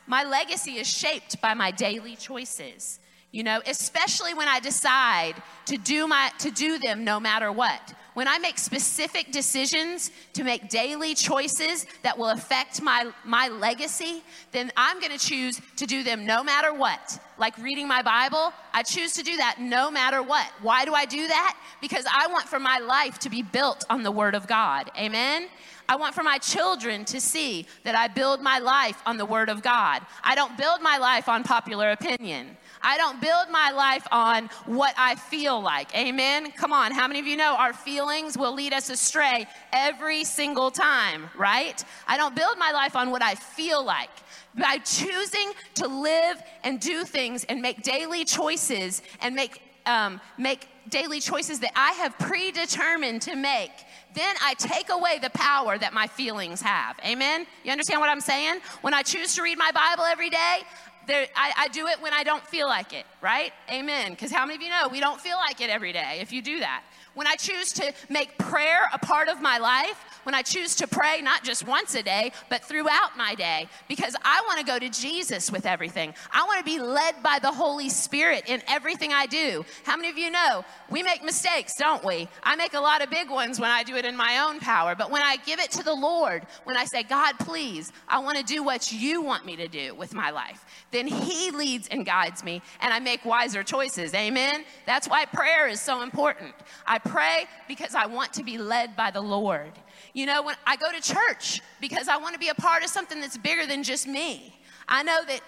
my 0.07 0.25
legacy 0.25 0.73
is 0.73 0.89
shaped 0.89 1.41
by 1.41 1.55
my 1.55 1.71
daily 1.71 2.17
choices. 2.17 2.99
You 3.31 3.45
know, 3.45 3.61
especially 3.67 4.35
when 4.35 4.49
I 4.49 4.61
decide 4.61 5.35
to 5.67 5.77
do 5.77 6.07
my 6.07 6.31
to 6.39 6.51
do 6.51 6.79
them 6.79 7.05
no 7.05 7.21
matter 7.21 7.53
what. 7.53 7.95
When 8.17 8.27
I 8.27 8.39
make 8.39 8.57
specific 8.57 9.31
decisions 9.31 10.11
to 10.33 10.43
make 10.43 10.71
daily 10.71 11.15
choices 11.15 11.85
that 12.03 12.17
will 12.17 12.31
affect 12.31 12.81
my, 12.81 13.13
my 13.27 13.49
legacy, 13.49 14.23
then 14.53 14.73
I'm 14.75 14.99
gonna 15.03 15.19
choose 15.19 15.61
to 15.77 15.85
do 15.85 16.03
them 16.03 16.25
no 16.25 16.43
matter 16.43 16.73
what. 16.73 17.21
Like 17.39 17.57
reading 17.59 17.87
my 17.87 18.03
Bible, 18.03 18.53
I 18.73 18.83
choose 18.83 19.13
to 19.15 19.23
do 19.23 19.37
that 19.37 19.57
no 19.61 19.91
matter 19.91 20.23
what. 20.23 20.47
Why 20.63 20.85
do 20.85 20.95
I 20.95 21.05
do 21.05 21.27
that? 21.29 21.57
Because 21.81 22.07
I 22.13 22.29
want 22.29 22.49
for 22.49 22.59
my 22.59 22.79
life 22.79 23.19
to 23.21 23.31
be 23.31 23.43
built 23.43 23.85
on 23.91 24.03
the 24.03 24.11
Word 24.11 24.35
of 24.35 24.47
God. 24.47 24.91
Amen? 24.99 25.49
I 25.89 25.97
want 25.97 26.15
for 26.15 26.23
my 26.23 26.39
children 26.39 27.05
to 27.07 27.21
see 27.21 27.67
that 27.85 27.95
I 27.95 28.09
build 28.09 28.41
my 28.41 28.59
life 28.59 29.01
on 29.07 29.19
the 29.19 29.27
Word 29.27 29.49
of 29.49 29.63
God. 29.63 30.03
I 30.25 30.35
don't 30.35 30.57
build 30.57 30.83
my 30.83 30.99
life 30.99 31.29
on 31.29 31.45
popular 31.45 31.91
opinion. 31.91 32.57
I 32.83 32.97
don't 32.99 33.21
build 33.21 33.51
my 33.51 33.71
life 33.71 34.07
on 34.11 34.49
what 34.67 34.95
I 34.97 35.15
feel 35.15 35.61
like. 35.61 35.97
Amen? 35.97 36.51
Come 36.53 36.73
on, 36.73 36.93
how 36.93 37.07
many 37.07 37.21
of 37.21 37.27
you 37.27 37.37
know 37.37 37.57
our 37.57 37.73
feelings 37.73 38.37
will 38.37 38.53
lead 38.53 38.73
us 38.73 38.91
astray 38.91 39.47
every 39.73 40.25
single 40.25 40.71
time, 40.71 41.29
right? 41.37 41.83
I 42.07 42.17
don't 42.17 42.35
build 42.35 42.59
my 42.59 42.73
life 42.73 42.97
on 42.97 43.11
what 43.11 43.23
I 43.23 43.35
feel 43.35 43.85
like. 43.85 44.11
By 44.57 44.79
choosing 44.79 45.53
to 45.75 45.87
live 45.87 46.43
and 46.65 46.81
do 46.81 47.05
things 47.05 47.45
and 47.45 47.61
make 47.61 47.83
daily 47.83 48.25
choices 48.25 49.03
and 49.21 49.35
make, 49.35 49.61
um, 49.85 50.21
make 50.39 50.69
daily 50.89 51.21
choices 51.21 51.61
that 51.61 51.73
I 51.77 51.93
have 51.93 52.19
predetermined 52.19 53.23
to 53.23 53.37
make, 53.37 53.73
then 54.15 54.35
I 54.43 54.55
take 54.55 54.89
away 54.89 55.19
the 55.19 55.31
power 55.31 55.77
that 55.77 55.93
my 55.93 56.07
feelings 56.07 56.63
have. 56.63 56.97
Amen? 57.05 57.47
You 57.65 57.73
understand 57.73 58.01
what 58.01 58.09
I'm 58.09 58.21
saying? 58.21 58.61
When 58.81 58.95
I 58.95 59.03
choose 59.03 59.35
to 59.35 59.43
read 59.43 59.59
my 59.59 59.71
Bible 59.73 60.05
every 60.05 60.31
day, 60.31 60.61
there, 61.07 61.27
I, 61.37 61.53
I, 61.57 61.69
do 61.69 61.87
it 61.87 62.03
when 62.03 62.13
I 62.13 62.25
don't 62.25 62.45
feel 62.45 62.67
like 62.67 62.93
it, 62.93 63.07
right? 63.23 63.53
Amen. 63.71 64.11
Because 64.11 64.33
how 64.33 64.45
many 64.45 64.57
of 64.57 64.63
you 64.63 64.71
know 64.71 64.89
we 64.91 64.99
don't 64.99 65.21
feel 65.21 65.37
like 65.37 65.61
it 65.61 65.71
every 65.71 65.93
day 65.93 66.19
if 66.21 66.33
you 66.33 66.43
do 66.43 66.59
that? 66.61 66.83
When 67.15 67.27
I 67.27 67.37
choose 67.37 67.73
to 67.75 67.93
make 68.09 68.37
prayer 68.39 68.89
a 68.93 68.99
part 68.99 69.29
of 69.29 69.41
my 69.41 69.59
life, 69.59 70.16
when 70.27 70.35
I 70.35 70.43
choose 70.43 70.75
to 70.77 70.89
pray 70.89 71.21
not 71.23 71.45
just 71.45 71.65
once 71.69 71.95
a 71.95 72.03
day, 72.03 72.33
but 72.51 72.65
throughout 72.65 73.17
my 73.17 73.37
day, 73.37 73.69
because 73.87 74.17
I 74.25 74.43
want 74.49 74.59
to 74.59 74.67
go 74.67 74.77
to 74.77 74.89
Jesus 74.89 75.53
with 75.53 75.65
everything. 75.67 76.15
I 76.33 76.43
want 76.43 76.59
to 76.59 76.65
be 76.65 76.81
led 76.81 77.23
by 77.23 77.39
the 77.41 77.53
Holy 77.53 77.89
Spirit 77.89 78.43
in 78.49 78.61
everything 78.67 79.13
I 79.13 79.27
do. 79.27 79.65
How 79.85 79.97
many 79.97 80.09
of 80.09 80.19
you 80.19 80.33
know 80.33 80.65
we 80.91 81.05
make 81.05 81.23
mistakes, 81.23 81.77
don't 81.77 82.05
we? 82.05 82.27
I 82.43 82.57
make 82.57 82.75
a 82.75 82.81
lot 82.81 83.05
of 83.05 83.09
big 83.09 83.31
ones 83.31 83.61
when 83.61 83.71
I 83.71 83.85
do 83.85 83.95
it 83.95 84.05
in 84.05 84.17
my 84.17 84.41
own 84.41 84.59
power, 84.59 84.97
but 84.97 85.13
when 85.13 85.23
I 85.23 85.37
give 85.37 85.61
it 85.61 85.71
to 85.71 85.85
the 85.85 85.95
Lord, 85.95 86.45
when 86.65 86.77
I 86.77 86.87
say, 86.87 87.05
God, 87.05 87.39
please, 87.39 87.93
I 88.09 88.19
want 88.19 88.37
to 88.37 88.43
do 88.43 88.65
what 88.65 88.91
you 88.93 89.23
want 89.23 89.47
me 89.47 89.55
to 89.55 89.69
do 89.69 89.95
with 89.95 90.13
my 90.13 90.31
life, 90.31 90.65
then 90.91 91.07
He 91.07 91.53
leads 91.53 91.87
and 91.87 92.05
guides 92.05 92.43
me, 92.43 92.63
and 92.81 92.93
I 92.93 92.99
make 92.99 93.25
wiser 93.25 93.63
choices. 93.63 94.13
Amen? 94.13 94.65
That's 94.87 95.09
why 95.09 95.25
prayer 95.27 95.69
is 95.69 95.81
so 95.81 96.03
important. 96.03 96.53
I 96.85 96.99
pray 96.99 97.45
because 97.69 97.95
I 97.95 98.07
want 98.07 98.33
to 98.33 98.43
be 98.43 98.59
led 98.59 98.97
by 98.97 99.13
the 99.13 99.21
Lord. 99.21 99.71
You 100.17 100.25
know, 100.25 100.41
when 100.41 100.55
I 100.67 100.77
go 100.77 100.91
to 100.91 101.01
church 101.03 101.61
because 101.79 102.09
I 102.09 102.17
want 102.17 102.33
to 102.33 102.41
be 102.41 102.49
a 102.49 102.55
part 102.55 102.83
of 102.83 102.89
something 102.89 103.21
that's 103.21 103.37
bigger 103.37 103.67
than 103.67 103.83
just 103.83 104.07
me. 104.07 104.59
I 104.89 105.03
know 105.03 105.23
that 105.29 105.41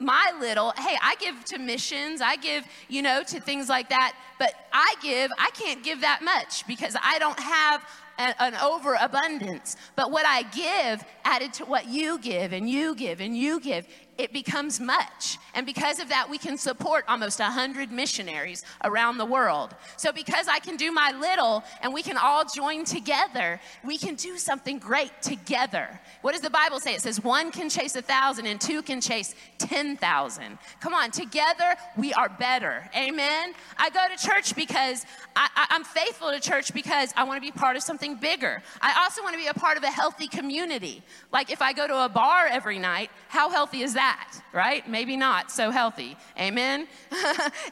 my 0.00 0.32
little, 0.40 0.72
hey, 0.76 0.96
I 1.00 1.14
give 1.20 1.44
to 1.44 1.58
missions, 1.60 2.20
I 2.20 2.34
give, 2.34 2.64
you 2.88 3.00
know, 3.00 3.22
to 3.22 3.40
things 3.40 3.68
like 3.68 3.90
that, 3.90 4.16
but 4.40 4.54
I 4.72 4.96
give, 5.00 5.30
I 5.38 5.50
can't 5.50 5.84
give 5.84 6.00
that 6.00 6.22
much 6.24 6.66
because 6.66 6.96
I 7.00 7.20
don't 7.20 7.38
have 7.38 7.88
an, 8.18 8.34
an 8.40 8.56
overabundance. 8.56 9.76
But 9.94 10.10
what 10.10 10.26
I 10.26 10.42
give 10.42 11.04
added 11.24 11.52
to 11.54 11.64
what 11.66 11.86
you 11.86 12.18
give 12.18 12.52
and 12.52 12.68
you 12.68 12.96
give 12.96 13.20
and 13.20 13.36
you 13.38 13.60
give, 13.60 13.86
it 14.18 14.32
becomes 14.32 14.80
much. 14.80 15.38
And 15.54 15.64
because 15.64 16.00
of 16.00 16.08
that, 16.08 16.28
we 16.28 16.38
can 16.38 16.58
support 16.58 17.04
almost 17.08 17.38
100 17.38 17.92
missionaries 17.92 18.64
around 18.84 19.18
the 19.18 19.24
world. 19.24 19.74
So, 19.96 20.12
because 20.12 20.48
I 20.48 20.58
can 20.58 20.76
do 20.76 20.90
my 20.92 21.12
little 21.12 21.62
and 21.80 21.94
we 21.94 22.02
can 22.02 22.16
all 22.16 22.44
join 22.44 22.84
together, 22.84 23.60
we 23.84 23.96
can 23.96 24.16
do 24.16 24.36
something 24.36 24.78
great 24.78 25.22
together. 25.22 26.00
What 26.22 26.32
does 26.32 26.42
the 26.42 26.50
Bible 26.50 26.80
say? 26.80 26.94
It 26.94 27.00
says 27.00 27.22
one 27.22 27.52
can 27.52 27.70
chase 27.70 27.94
a 27.94 28.02
thousand 28.02 28.46
and 28.46 28.60
two 28.60 28.82
can 28.82 29.00
chase 29.00 29.36
10,000. 29.58 30.58
Come 30.80 30.94
on, 30.94 31.12
together 31.12 31.76
we 31.96 32.12
are 32.12 32.28
better. 32.28 32.88
Amen. 32.96 33.52
I 33.76 33.90
go 33.90 34.04
to 34.14 34.26
church 34.26 34.56
because 34.56 35.06
I, 35.36 35.66
am 35.70 35.84
faithful 35.84 36.30
to 36.32 36.40
church 36.40 36.74
because 36.74 37.12
I 37.16 37.22
want 37.22 37.36
to 37.36 37.40
be 37.40 37.52
part 37.52 37.76
of 37.76 37.82
something 37.82 38.16
bigger. 38.16 38.62
I 38.80 39.02
also 39.02 39.22
want 39.22 39.34
to 39.34 39.40
be 39.40 39.46
a 39.46 39.54
part 39.54 39.76
of 39.76 39.84
a 39.84 39.90
healthy 39.90 40.26
community. 40.26 41.02
Like 41.32 41.52
if 41.52 41.62
I 41.62 41.72
go 41.72 41.86
to 41.86 42.04
a 42.04 42.08
bar 42.08 42.48
every 42.48 42.78
night, 42.78 43.10
how 43.28 43.50
healthy 43.50 43.82
is 43.82 43.94
that? 43.94 44.07
That, 44.08 44.40
right? 44.52 44.88
Maybe 44.88 45.16
not 45.16 45.50
so 45.50 45.70
healthy. 45.70 46.16
Amen? 46.38 46.88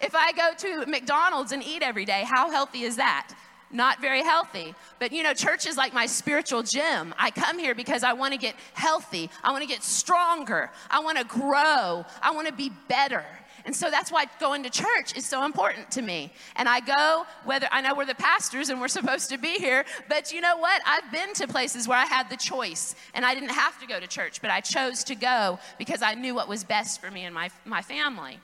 if 0.03 0.15
I 0.15 0.33
go 0.33 0.51
to 0.59 0.87
McDonald's 0.87 1.53
and 1.53 1.63
eat 1.63 1.83
every 1.83 2.05
day, 2.05 2.25
how 2.27 2.51
healthy 2.51 2.83
is 2.83 2.97
that? 2.97 3.33
Not 3.71 4.01
very 4.01 4.23
healthy. 4.23 4.75
But 4.99 5.13
you 5.13 5.23
know, 5.23 5.33
church 5.33 5.67
is 5.67 5.77
like 5.77 5.93
my 5.95 6.07
spiritual 6.07 6.63
gym. 6.63 7.15
I 7.19 7.31
come 7.31 7.59
here 7.59 7.75
because 7.75 8.05
I 8.05 8.13
want 8.13 8.33
to 8.33 8.39
get 8.39 8.55
healthy. 8.75 9.31
I 9.43 9.51
want 9.51 9.63
to 9.63 9.69
get 9.69 9.83
stronger. 9.83 10.71
I 10.91 11.01
want 11.01 11.19
to 11.19 11.25
grow. 11.25 12.05
I 12.23 12.31
want 12.33 12.47
to 12.49 12.53
be 12.53 12.71
better. 12.89 13.25
And 13.67 13.75
so 13.75 13.91
that's 13.91 14.13
why 14.13 14.27
going 14.39 14.63
to 14.63 14.71
church 14.71 15.17
is 15.17 15.27
so 15.27 15.45
important 15.45 15.91
to 15.91 16.03
me. 16.03 16.33
And 16.55 16.69
I 16.69 16.79
go, 16.79 17.27
whether 17.45 17.69
I 17.73 17.81
know 17.81 17.95
we're 17.97 18.07
the 18.07 18.15
pastors 18.15 18.71
and 18.71 18.81
we're 18.81 18.89
supposed 19.01 19.29
to 19.31 19.39
be 19.39 19.55
here, 19.59 19.85
but 20.09 20.33
you 20.33 20.41
know 20.41 20.57
what? 20.57 20.81
I've 20.87 21.11
been 21.13 21.35
to 21.35 21.49
places 21.49 21.89
where 21.89 21.99
I 21.99 22.07
had 22.07 22.31
the 22.31 22.37
choice 22.37 22.95
and 23.13 23.25
I 23.25 23.35
didn't 23.35 23.51
have 23.51 23.79
to 23.81 23.87
go 23.87 23.99
to 23.99 24.07
church, 24.07 24.41
but 24.41 24.51
I 24.51 24.61
chose 24.61 25.03
to 25.05 25.17
go 25.17 25.59
because 25.79 26.01
I 26.01 26.15
knew 26.15 26.35
what 26.35 26.49
was 26.49 26.63
best 26.63 27.01
for 27.01 27.11
me 27.11 27.25
and 27.25 27.35
my, 27.35 27.51
my 27.65 27.83
family. 27.83 28.39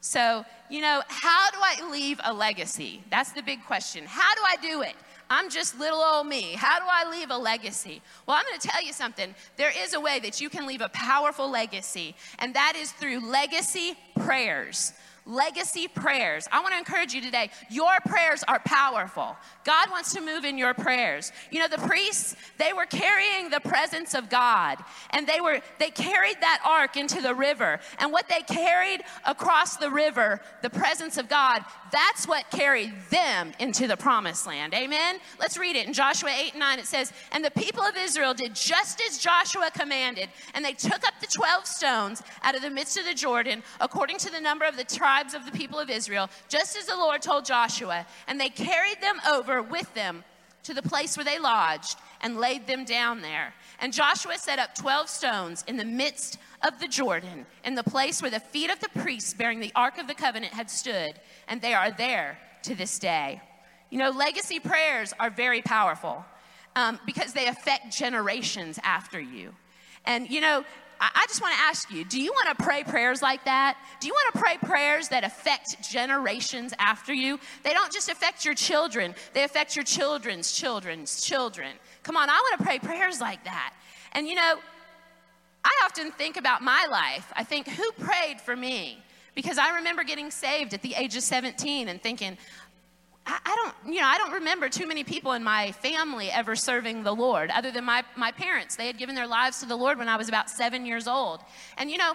So, 0.00 0.44
you 0.70 0.82
know, 0.82 1.02
how 1.08 1.50
do 1.50 1.58
I 1.60 1.90
leave 1.90 2.20
a 2.22 2.32
legacy? 2.32 3.02
That's 3.10 3.32
the 3.32 3.42
big 3.42 3.64
question. 3.64 4.04
How 4.06 4.34
do 4.34 4.40
I 4.46 4.56
do 4.62 4.82
it? 4.82 4.94
I'm 5.28 5.50
just 5.50 5.78
little 5.78 6.00
old 6.00 6.26
me. 6.26 6.52
How 6.52 6.78
do 6.78 6.84
I 6.88 7.10
leave 7.10 7.30
a 7.30 7.36
legacy? 7.36 8.00
Well, 8.26 8.36
I'm 8.36 8.44
going 8.44 8.60
to 8.60 8.68
tell 8.68 8.82
you 8.82 8.92
something. 8.92 9.34
There 9.56 9.72
is 9.76 9.94
a 9.94 10.00
way 10.00 10.20
that 10.20 10.40
you 10.40 10.48
can 10.48 10.66
leave 10.66 10.80
a 10.80 10.88
powerful 10.90 11.50
legacy, 11.50 12.14
and 12.38 12.54
that 12.54 12.74
is 12.76 12.92
through 12.92 13.20
legacy 13.20 13.94
prayers 14.20 14.92
legacy 15.26 15.88
prayers. 15.88 16.48
I 16.52 16.60
want 16.60 16.72
to 16.72 16.78
encourage 16.78 17.12
you 17.12 17.20
today. 17.20 17.50
Your 17.68 17.92
prayers 18.06 18.44
are 18.46 18.60
powerful. 18.60 19.36
God 19.64 19.90
wants 19.90 20.14
to 20.14 20.20
move 20.20 20.44
in 20.44 20.56
your 20.56 20.72
prayers. 20.72 21.32
You 21.50 21.58
know, 21.58 21.68
the 21.68 21.78
priests, 21.78 22.36
they 22.58 22.72
were 22.72 22.86
carrying 22.86 23.50
the 23.50 23.60
presence 23.60 24.14
of 24.14 24.30
God 24.30 24.78
and 25.10 25.26
they 25.26 25.40
were 25.40 25.60
they 25.78 25.90
carried 25.90 26.36
that 26.40 26.60
ark 26.64 26.96
into 26.96 27.20
the 27.20 27.34
river. 27.34 27.80
And 27.98 28.12
what 28.12 28.28
they 28.28 28.40
carried 28.42 29.02
across 29.26 29.76
the 29.76 29.90
river, 29.90 30.40
the 30.62 30.70
presence 30.70 31.18
of 31.18 31.28
God, 31.28 31.64
that's 31.90 32.28
what 32.28 32.50
carried 32.50 32.92
them 33.10 33.52
into 33.58 33.88
the 33.88 33.96
promised 33.96 34.46
land. 34.46 34.74
Amen. 34.74 35.18
Let's 35.40 35.58
read 35.58 35.76
it 35.76 35.86
in 35.86 35.92
Joshua 35.92 36.30
8 36.30 36.52
and 36.52 36.60
9. 36.60 36.78
It 36.78 36.86
says, 36.86 37.12
"And 37.32 37.44
the 37.44 37.50
people 37.50 37.82
of 37.82 37.96
Israel 37.96 38.34
did 38.34 38.54
just 38.54 39.00
as 39.00 39.18
Joshua 39.18 39.70
commanded, 39.72 40.28
and 40.54 40.64
they 40.64 40.72
took 40.72 41.06
up 41.06 41.14
the 41.20 41.26
12 41.26 41.66
stones 41.66 42.22
out 42.42 42.54
of 42.54 42.62
the 42.62 42.70
midst 42.70 42.96
of 42.96 43.04
the 43.04 43.14
Jordan, 43.14 43.62
according 43.80 44.18
to 44.18 44.30
the 44.30 44.40
number 44.40 44.64
of 44.64 44.76
the 44.76 44.84
tribes 44.84 45.15
tribes 45.16 45.34
of 45.34 45.46
the 45.46 45.58
people 45.58 45.78
of 45.78 45.88
Israel, 45.88 46.28
just 46.48 46.76
as 46.76 46.86
the 46.86 46.96
Lord 46.96 47.22
told 47.22 47.46
Joshua, 47.46 48.06
and 48.28 48.38
they 48.38 48.50
carried 48.50 49.00
them 49.00 49.18
over 49.26 49.62
with 49.62 49.92
them 49.94 50.24
to 50.62 50.74
the 50.74 50.82
place 50.82 51.16
where 51.16 51.24
they 51.24 51.38
lodged 51.38 51.98
and 52.20 52.36
laid 52.36 52.66
them 52.66 52.84
down 52.84 53.22
there. 53.22 53.54
And 53.80 53.94
Joshua 53.94 54.36
set 54.36 54.58
up 54.58 54.74
12 54.74 55.08
stones 55.08 55.64
in 55.66 55.78
the 55.78 55.86
midst 55.86 56.38
of 56.62 56.78
the 56.80 56.88
Jordan, 56.88 57.46
in 57.64 57.74
the 57.74 57.82
place 57.82 58.20
where 58.20 58.30
the 58.30 58.40
feet 58.40 58.70
of 58.70 58.78
the 58.80 58.90
priests 59.00 59.32
bearing 59.32 59.60
the 59.60 59.72
Ark 59.74 59.96
of 59.96 60.06
the 60.06 60.14
Covenant 60.14 60.52
had 60.52 60.68
stood, 60.68 61.14
and 61.48 61.62
they 61.62 61.72
are 61.72 61.90
there 61.90 62.38
to 62.64 62.74
this 62.74 62.98
day. 62.98 63.40
You 63.88 63.98
know, 63.98 64.10
legacy 64.10 64.60
prayers 64.60 65.14
are 65.18 65.30
very 65.30 65.62
powerful 65.62 66.26
um, 66.74 67.00
because 67.06 67.32
they 67.32 67.46
affect 67.46 67.96
generations 67.96 68.78
after 68.82 69.18
you. 69.18 69.54
And, 70.04 70.28
you 70.28 70.42
know, 70.42 70.64
I 71.00 71.26
just 71.28 71.42
want 71.42 71.54
to 71.54 71.60
ask 71.60 71.90
you 71.90 72.04
do 72.04 72.20
you 72.20 72.32
want 72.32 72.56
to 72.56 72.64
pray 72.64 72.84
prayers 72.84 73.22
like 73.22 73.44
that? 73.44 73.76
Do 74.00 74.06
you 74.06 74.14
want 74.14 74.34
to 74.34 74.40
pray 74.40 74.56
prayers 74.56 75.08
that 75.08 75.24
affect 75.24 75.88
generations 75.88 76.72
after 76.78 77.12
you? 77.12 77.38
They 77.62 77.72
don't 77.72 77.92
just 77.92 78.08
affect 78.08 78.44
your 78.44 78.54
children, 78.54 79.14
they 79.32 79.44
affect 79.44 79.76
your 79.76 79.84
children's 79.84 80.52
children's 80.52 81.22
children. 81.22 81.72
Come 82.02 82.16
on, 82.16 82.30
I 82.30 82.34
want 82.34 82.58
to 82.58 82.64
pray 82.64 82.78
prayers 82.78 83.20
like 83.20 83.44
that. 83.44 83.74
And 84.12 84.28
you 84.28 84.34
know, 84.34 84.58
I 85.64 85.84
often 85.84 86.12
think 86.12 86.36
about 86.36 86.62
my 86.62 86.86
life. 86.88 87.32
I 87.34 87.42
think, 87.42 87.66
who 87.66 87.90
prayed 87.92 88.40
for 88.40 88.54
me? 88.54 89.02
Because 89.34 89.58
I 89.58 89.76
remember 89.76 90.04
getting 90.04 90.30
saved 90.30 90.74
at 90.74 90.82
the 90.82 90.94
age 90.94 91.16
of 91.16 91.22
17 91.22 91.88
and 91.88 92.00
thinking, 92.00 92.38
I, 93.26 93.38
I 93.44 93.56
don't, 93.56 93.94
you 93.94 94.00
know, 94.00 94.06
I 94.06 94.18
don't 94.18 94.32
remember 94.32 94.68
too 94.68 94.86
many 94.86 95.04
people 95.04 95.32
in 95.32 95.42
my 95.42 95.72
family 95.72 96.30
ever 96.30 96.56
serving 96.56 97.02
the 97.02 97.14
Lord, 97.14 97.50
other 97.50 97.70
than 97.70 97.84
my, 97.84 98.04
my 98.16 98.32
parents. 98.32 98.76
They 98.76 98.86
had 98.86 98.98
given 98.98 99.14
their 99.14 99.26
lives 99.26 99.60
to 99.60 99.66
the 99.66 99.76
Lord 99.76 99.98
when 99.98 100.08
I 100.08 100.16
was 100.16 100.28
about 100.28 100.48
seven 100.48 100.86
years 100.86 101.08
old. 101.08 101.40
And, 101.76 101.90
you 101.90 101.98
know, 101.98 102.14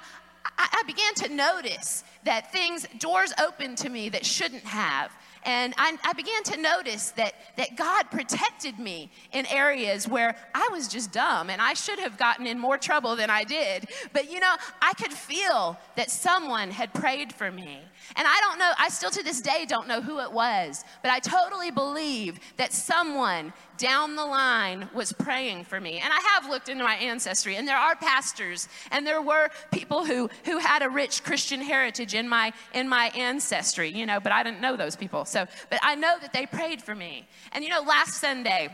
I, 0.58 0.68
I 0.80 0.84
began 0.88 1.13
to 1.15 1.36
notice 1.36 2.03
that 2.24 2.51
things, 2.51 2.88
doors 2.98 3.34
opened 3.44 3.77
to 3.80 3.89
me 3.89 4.10
that 4.10 4.25
shouldn't 4.25 4.63
have. 4.63 5.12
And 5.44 5.74
I, 5.78 5.98
I, 6.04 6.14
began 6.14 6.44
to 6.44 6.58
notice 6.58 7.12
that, 7.12 7.34
that 7.58 7.76
God 7.76 8.12
protected 8.12 8.78
me 8.78 9.10
in 9.32 9.48
areas 9.48 10.08
where 10.08 10.36
I 10.54 10.70
was 10.72 10.88
just 10.88 11.12
dumb 11.12 11.50
and 11.50 11.60
I 11.60 11.74
should 11.74 11.98
have 12.00 12.18
gotten 12.18 12.46
in 12.46 12.60
more 12.60 12.78
trouble 12.78 13.16
than 13.16 13.30
I 13.32 13.44
did. 13.44 13.90
But 14.14 14.32
you 14.32 14.40
know, 14.40 14.56
I 14.82 14.94
could 14.94 15.14
feel 15.14 15.80
that 15.96 16.12
someone 16.12 16.70
had 16.70 16.94
prayed 16.94 17.34
for 17.34 17.52
me. 17.52 17.80
And 18.16 18.28
I 18.28 18.40
don't 18.42 18.60
know, 18.60 18.72
I 18.78 18.90
still 18.90 19.10
to 19.12 19.24
this 19.24 19.42
day 19.42 19.66
don't 19.68 19.88
know 19.88 20.02
who 20.02 20.20
it 20.20 20.32
was, 20.32 20.84
but 21.02 21.12
I 21.12 21.20
totally 21.20 21.72
believe 21.72 22.40
that 22.58 22.74
someone 22.74 23.54
down 23.78 24.16
the 24.16 24.26
line 24.26 24.88
was 24.94 25.12
praying 25.12 25.64
for 25.64 25.82
me. 25.82 25.98
And 25.98 26.14
I 26.14 26.20
have 26.36 26.50
looked 26.50 26.70
into 26.70 26.84
my 26.84 26.96
ancestry, 26.96 27.56
and 27.56 27.68
there 27.68 27.78
are 27.78 27.96
pastors, 27.96 28.70
and 28.92 29.08
there 29.08 29.22
were 29.22 29.50
people 29.72 30.06
who, 30.06 30.30
who 30.46 30.60
had 30.60 30.84
a 30.84 30.90
rich 30.90 31.24
Christian 31.24 31.62
heritage 31.62 32.14
in 32.14 32.30
my, 32.30 32.54
in 32.76 32.88
my 32.88 33.08
ancestry, 33.16 33.90
you 33.90 34.06
know, 34.06 34.20
but 34.20 34.32
I 34.32 34.44
didn't 34.44 34.62
know 34.62 34.76
those 34.76 34.96
people. 34.96 35.26
So, 35.32 35.48
but 35.70 35.80
I 35.82 35.96
know 35.96 36.18
that 36.22 36.34
they 36.34 36.46
prayed 36.46 36.82
for 36.82 36.94
me. 36.94 37.28
And 37.54 37.64
you 37.64 37.70
know, 37.70 37.82
last 37.82 38.16
Sunday, 38.20 38.70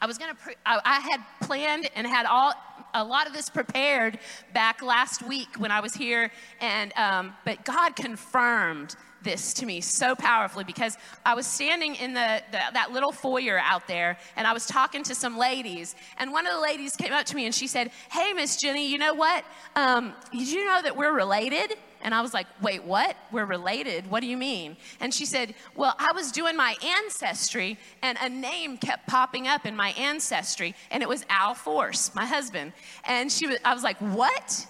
I 0.00 0.06
was 0.06 0.18
gonna, 0.18 0.34
pre- 0.34 0.54
I, 0.64 0.80
I 0.84 1.00
had 1.00 1.20
planned 1.42 1.88
and 1.96 2.06
had 2.06 2.26
all, 2.26 2.54
a 2.94 3.04
lot 3.04 3.26
of 3.26 3.32
this 3.32 3.48
prepared 3.48 4.18
back 4.54 4.82
last 4.82 5.22
week 5.22 5.48
when 5.58 5.70
I 5.70 5.80
was 5.80 5.94
here, 5.94 6.30
and 6.60 6.96
um, 6.96 7.34
but 7.44 7.64
God 7.64 7.96
confirmed 7.96 8.96
this 9.22 9.52
to 9.54 9.66
me 9.66 9.80
so 9.80 10.14
powerfully 10.14 10.62
because 10.62 10.96
I 11.26 11.34
was 11.34 11.44
standing 11.44 11.96
in 11.96 12.14
the, 12.14 12.40
the, 12.52 12.60
that 12.72 12.92
little 12.92 13.10
foyer 13.10 13.58
out 13.58 13.88
there 13.88 14.16
and 14.36 14.46
I 14.46 14.52
was 14.52 14.64
talking 14.64 15.02
to 15.02 15.14
some 15.14 15.36
ladies 15.36 15.96
and 16.18 16.30
one 16.30 16.46
of 16.46 16.54
the 16.54 16.60
ladies 16.60 16.94
came 16.94 17.12
up 17.12 17.26
to 17.26 17.34
me 17.34 17.44
and 17.44 17.52
she 17.52 17.66
said, 17.66 17.90
"Hey, 18.12 18.32
Miss 18.32 18.56
Jenny, 18.56 18.88
you 18.88 18.96
know 18.96 19.14
what? 19.14 19.44
Um, 19.74 20.14
did 20.30 20.48
you 20.48 20.64
know 20.64 20.80
that 20.82 20.96
we're 20.96 21.12
related?" 21.12 21.74
And 22.02 22.14
I 22.14 22.20
was 22.20 22.32
like, 22.32 22.46
wait, 22.62 22.84
what? 22.84 23.16
We're 23.32 23.44
related? 23.44 24.10
What 24.10 24.20
do 24.20 24.26
you 24.26 24.36
mean? 24.36 24.76
And 25.00 25.12
she 25.12 25.24
said, 25.26 25.54
well, 25.74 25.94
I 25.98 26.12
was 26.12 26.32
doing 26.32 26.56
my 26.56 26.74
ancestry 27.04 27.78
and 28.02 28.16
a 28.20 28.28
name 28.28 28.78
kept 28.78 29.06
popping 29.06 29.46
up 29.46 29.66
in 29.66 29.74
my 29.76 29.90
ancestry 29.90 30.74
and 30.90 31.02
it 31.02 31.08
was 31.08 31.24
Al 31.28 31.54
Force, 31.54 32.14
my 32.14 32.24
husband. 32.24 32.72
And 33.04 33.30
she 33.30 33.46
was, 33.46 33.58
I 33.64 33.74
was 33.74 33.82
like, 33.82 33.98
what? 33.98 34.66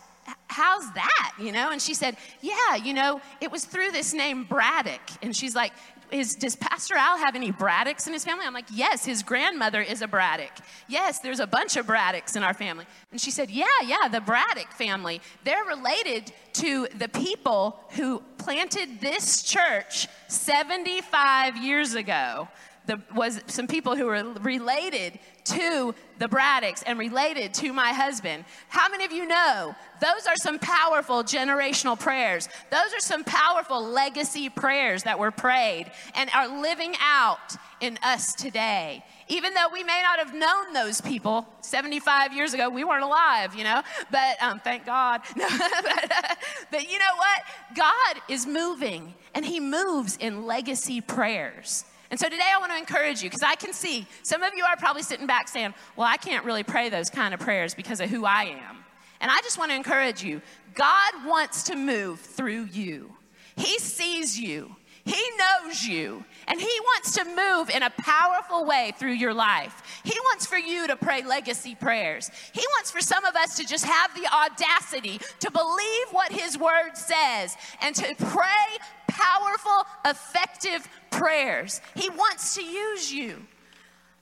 How's 0.48 0.92
that? 0.94 1.32
You 1.38 1.52
know? 1.52 1.70
And 1.70 1.80
she 1.80 1.94
said, 1.94 2.16
yeah, 2.40 2.76
you 2.76 2.94
know, 2.94 3.20
it 3.40 3.50
was 3.50 3.64
through 3.64 3.92
this 3.92 4.12
name 4.12 4.44
Braddock. 4.44 5.00
And 5.22 5.34
she's 5.34 5.54
like, 5.54 5.72
is, 6.10 6.34
does 6.34 6.56
Pastor 6.56 6.94
Al 6.96 7.18
have 7.18 7.34
any 7.34 7.50
Braddocks 7.50 8.06
in 8.06 8.12
his 8.12 8.24
family? 8.24 8.44
I'm 8.46 8.54
like, 8.54 8.68
yes, 8.72 9.04
his 9.04 9.22
grandmother 9.22 9.80
is 9.80 10.02
a 10.02 10.08
Braddock. 10.08 10.52
Yes, 10.88 11.18
there's 11.20 11.40
a 11.40 11.46
bunch 11.46 11.76
of 11.76 11.86
Braddocks 11.86 12.36
in 12.36 12.42
our 12.42 12.54
family. 12.54 12.86
And 13.10 13.20
she 13.20 13.30
said, 13.30 13.50
yeah, 13.50 13.66
yeah, 13.84 14.08
the 14.08 14.20
Braddock 14.20 14.72
family. 14.72 15.20
They're 15.44 15.64
related 15.64 16.32
to 16.54 16.88
the 16.96 17.08
people 17.08 17.80
who 17.90 18.22
planted 18.38 19.00
this 19.00 19.42
church 19.42 20.08
75 20.28 21.56
years 21.56 21.94
ago. 21.94 22.48
The, 22.86 23.02
was 23.14 23.40
some 23.48 23.66
people 23.66 23.96
who 23.96 24.06
were 24.06 24.34
related 24.40 25.18
to 25.48 25.94
the 26.18 26.28
Braddocks 26.28 26.82
and 26.82 26.98
related 26.98 27.54
to 27.54 27.72
my 27.72 27.92
husband. 27.92 28.44
How 28.68 28.88
many 28.88 29.04
of 29.04 29.12
you 29.12 29.26
know 29.26 29.74
those 30.00 30.26
are 30.26 30.36
some 30.36 30.58
powerful 30.58 31.22
generational 31.22 31.98
prayers? 31.98 32.48
Those 32.70 32.92
are 32.94 33.00
some 33.00 33.24
powerful 33.24 33.82
legacy 33.82 34.48
prayers 34.48 35.04
that 35.04 35.18
were 35.18 35.30
prayed 35.30 35.90
and 36.14 36.30
are 36.34 36.60
living 36.60 36.94
out 37.00 37.56
in 37.80 37.98
us 38.02 38.34
today. 38.34 39.04
Even 39.28 39.52
though 39.54 39.68
we 39.72 39.84
may 39.84 40.02
not 40.02 40.18
have 40.18 40.34
known 40.34 40.72
those 40.72 41.00
people 41.00 41.46
75 41.60 42.32
years 42.32 42.54
ago, 42.54 42.70
we 42.70 42.82
weren't 42.82 43.04
alive, 43.04 43.54
you 43.54 43.64
know, 43.64 43.82
but 44.10 44.42
um, 44.42 44.58
thank 44.60 44.86
God. 44.86 45.20
but, 45.36 45.44
uh, 45.44 46.34
but 46.70 46.90
you 46.90 46.98
know 46.98 47.16
what? 47.16 47.42
God 47.76 48.22
is 48.28 48.46
moving 48.46 49.14
and 49.34 49.44
He 49.44 49.60
moves 49.60 50.16
in 50.16 50.46
legacy 50.46 51.00
prayers. 51.00 51.84
And 52.10 52.18
so 52.18 52.28
today 52.28 52.44
I 52.54 52.58
want 52.58 52.72
to 52.72 52.78
encourage 52.78 53.22
you 53.22 53.28
because 53.28 53.42
I 53.42 53.54
can 53.54 53.72
see 53.72 54.06
some 54.22 54.42
of 54.42 54.54
you 54.56 54.64
are 54.64 54.76
probably 54.76 55.02
sitting 55.02 55.26
back 55.26 55.48
saying, 55.48 55.74
Well, 55.96 56.06
I 56.06 56.16
can't 56.16 56.44
really 56.44 56.62
pray 56.62 56.88
those 56.88 57.10
kind 57.10 57.34
of 57.34 57.40
prayers 57.40 57.74
because 57.74 58.00
of 58.00 58.08
who 58.08 58.24
I 58.24 58.44
am. 58.44 58.76
And 59.20 59.30
I 59.30 59.40
just 59.42 59.58
want 59.58 59.70
to 59.70 59.76
encourage 59.76 60.22
you 60.22 60.40
God 60.74 61.26
wants 61.26 61.64
to 61.64 61.76
move 61.76 62.20
through 62.20 62.68
you, 62.72 63.14
He 63.56 63.78
sees 63.78 64.38
you, 64.38 64.76
He 65.04 65.22
knows 65.38 65.84
you, 65.84 66.24
and 66.46 66.60
He 66.60 66.80
wants 66.84 67.12
to 67.12 67.24
move 67.24 67.70
in 67.70 67.82
a 67.82 67.90
powerful 67.90 68.64
way 68.64 68.92
through 68.98 69.12
your 69.12 69.34
life. 69.34 70.00
He 70.04 70.18
wants 70.24 70.46
for 70.46 70.58
you 70.58 70.86
to 70.86 70.96
pray 70.96 71.22
legacy 71.22 71.74
prayers. 71.74 72.30
He 72.52 72.64
wants 72.76 72.90
for 72.90 73.00
some 73.00 73.24
of 73.24 73.34
us 73.36 73.56
to 73.56 73.66
just 73.66 73.84
have 73.84 74.14
the 74.14 74.26
audacity 74.32 75.20
to 75.40 75.50
believe 75.50 76.06
what 76.10 76.32
His 76.32 76.58
word 76.58 76.94
says 76.94 77.56
and 77.80 77.94
to 77.96 78.14
pray 78.16 78.78
powerful, 79.08 79.86
effective 80.04 80.88
prayers. 81.10 81.80
He 81.94 82.08
wants 82.10 82.54
to 82.54 82.62
use 82.62 83.12
you. 83.12 83.46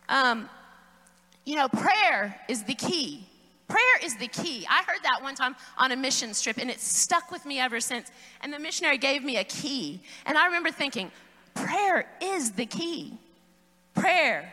Um, 0.09 0.49
you 1.45 1.57
know, 1.57 1.69
prayer 1.69 2.41
is 2.49 2.65
the 2.65 2.75
key. 2.75 3.27
Prayer 3.69 3.99
is 4.03 4.17
the 4.17 4.29
key. 4.29 4.67
I 4.71 4.83
heard 4.85 5.03
that 5.03 5.23
one 5.23 5.35
time 5.35 5.57
on 5.77 5.91
a 5.91 5.97
mission 5.97 6.33
trip 6.35 6.59
and 6.59 6.71
it 6.71 6.81
stuck 6.81 7.31
with 7.33 7.45
me 7.45 7.59
ever 7.59 7.81
since. 7.81 8.11
And 8.41 8.53
the 8.53 8.59
missionary 8.59 8.99
gave 8.99 9.25
me 9.25 9.39
a 9.39 9.45
key. 9.45 10.01
And 10.25 10.39
I 10.39 10.47
remember 10.47 10.71
thinking, 10.71 11.11
prayer 11.55 12.07
is 12.21 12.53
the 12.53 12.67
key. 12.67 13.19
Prayer, 13.95 14.53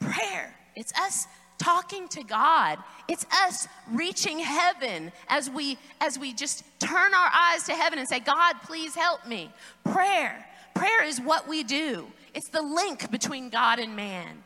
prayer. 0.00 0.54
It's 0.76 0.92
us 0.94 1.26
talking 1.58 2.08
to 2.08 2.24
God. 2.24 2.78
It's 3.08 3.24
us 3.44 3.68
reaching 3.90 4.38
heaven 4.40 5.12
as 5.28 5.48
we 5.48 5.78
as 6.00 6.18
we 6.18 6.32
just 6.32 6.64
turn 6.80 7.14
our 7.14 7.30
eyes 7.32 7.62
to 7.64 7.74
heaven 7.74 7.98
and 7.98 8.08
say, 8.08 8.18
"God, 8.18 8.60
please 8.62 8.94
help 8.94 9.24
me." 9.26 9.52
Prayer. 9.84 10.44
Prayer 10.74 11.04
is 11.04 11.20
what 11.20 11.46
we 11.46 11.62
do. 11.62 12.10
It's 12.34 12.48
the 12.48 12.62
link 12.62 13.10
between 13.10 13.50
God 13.50 13.78
and 13.78 13.94
man. 13.94 14.41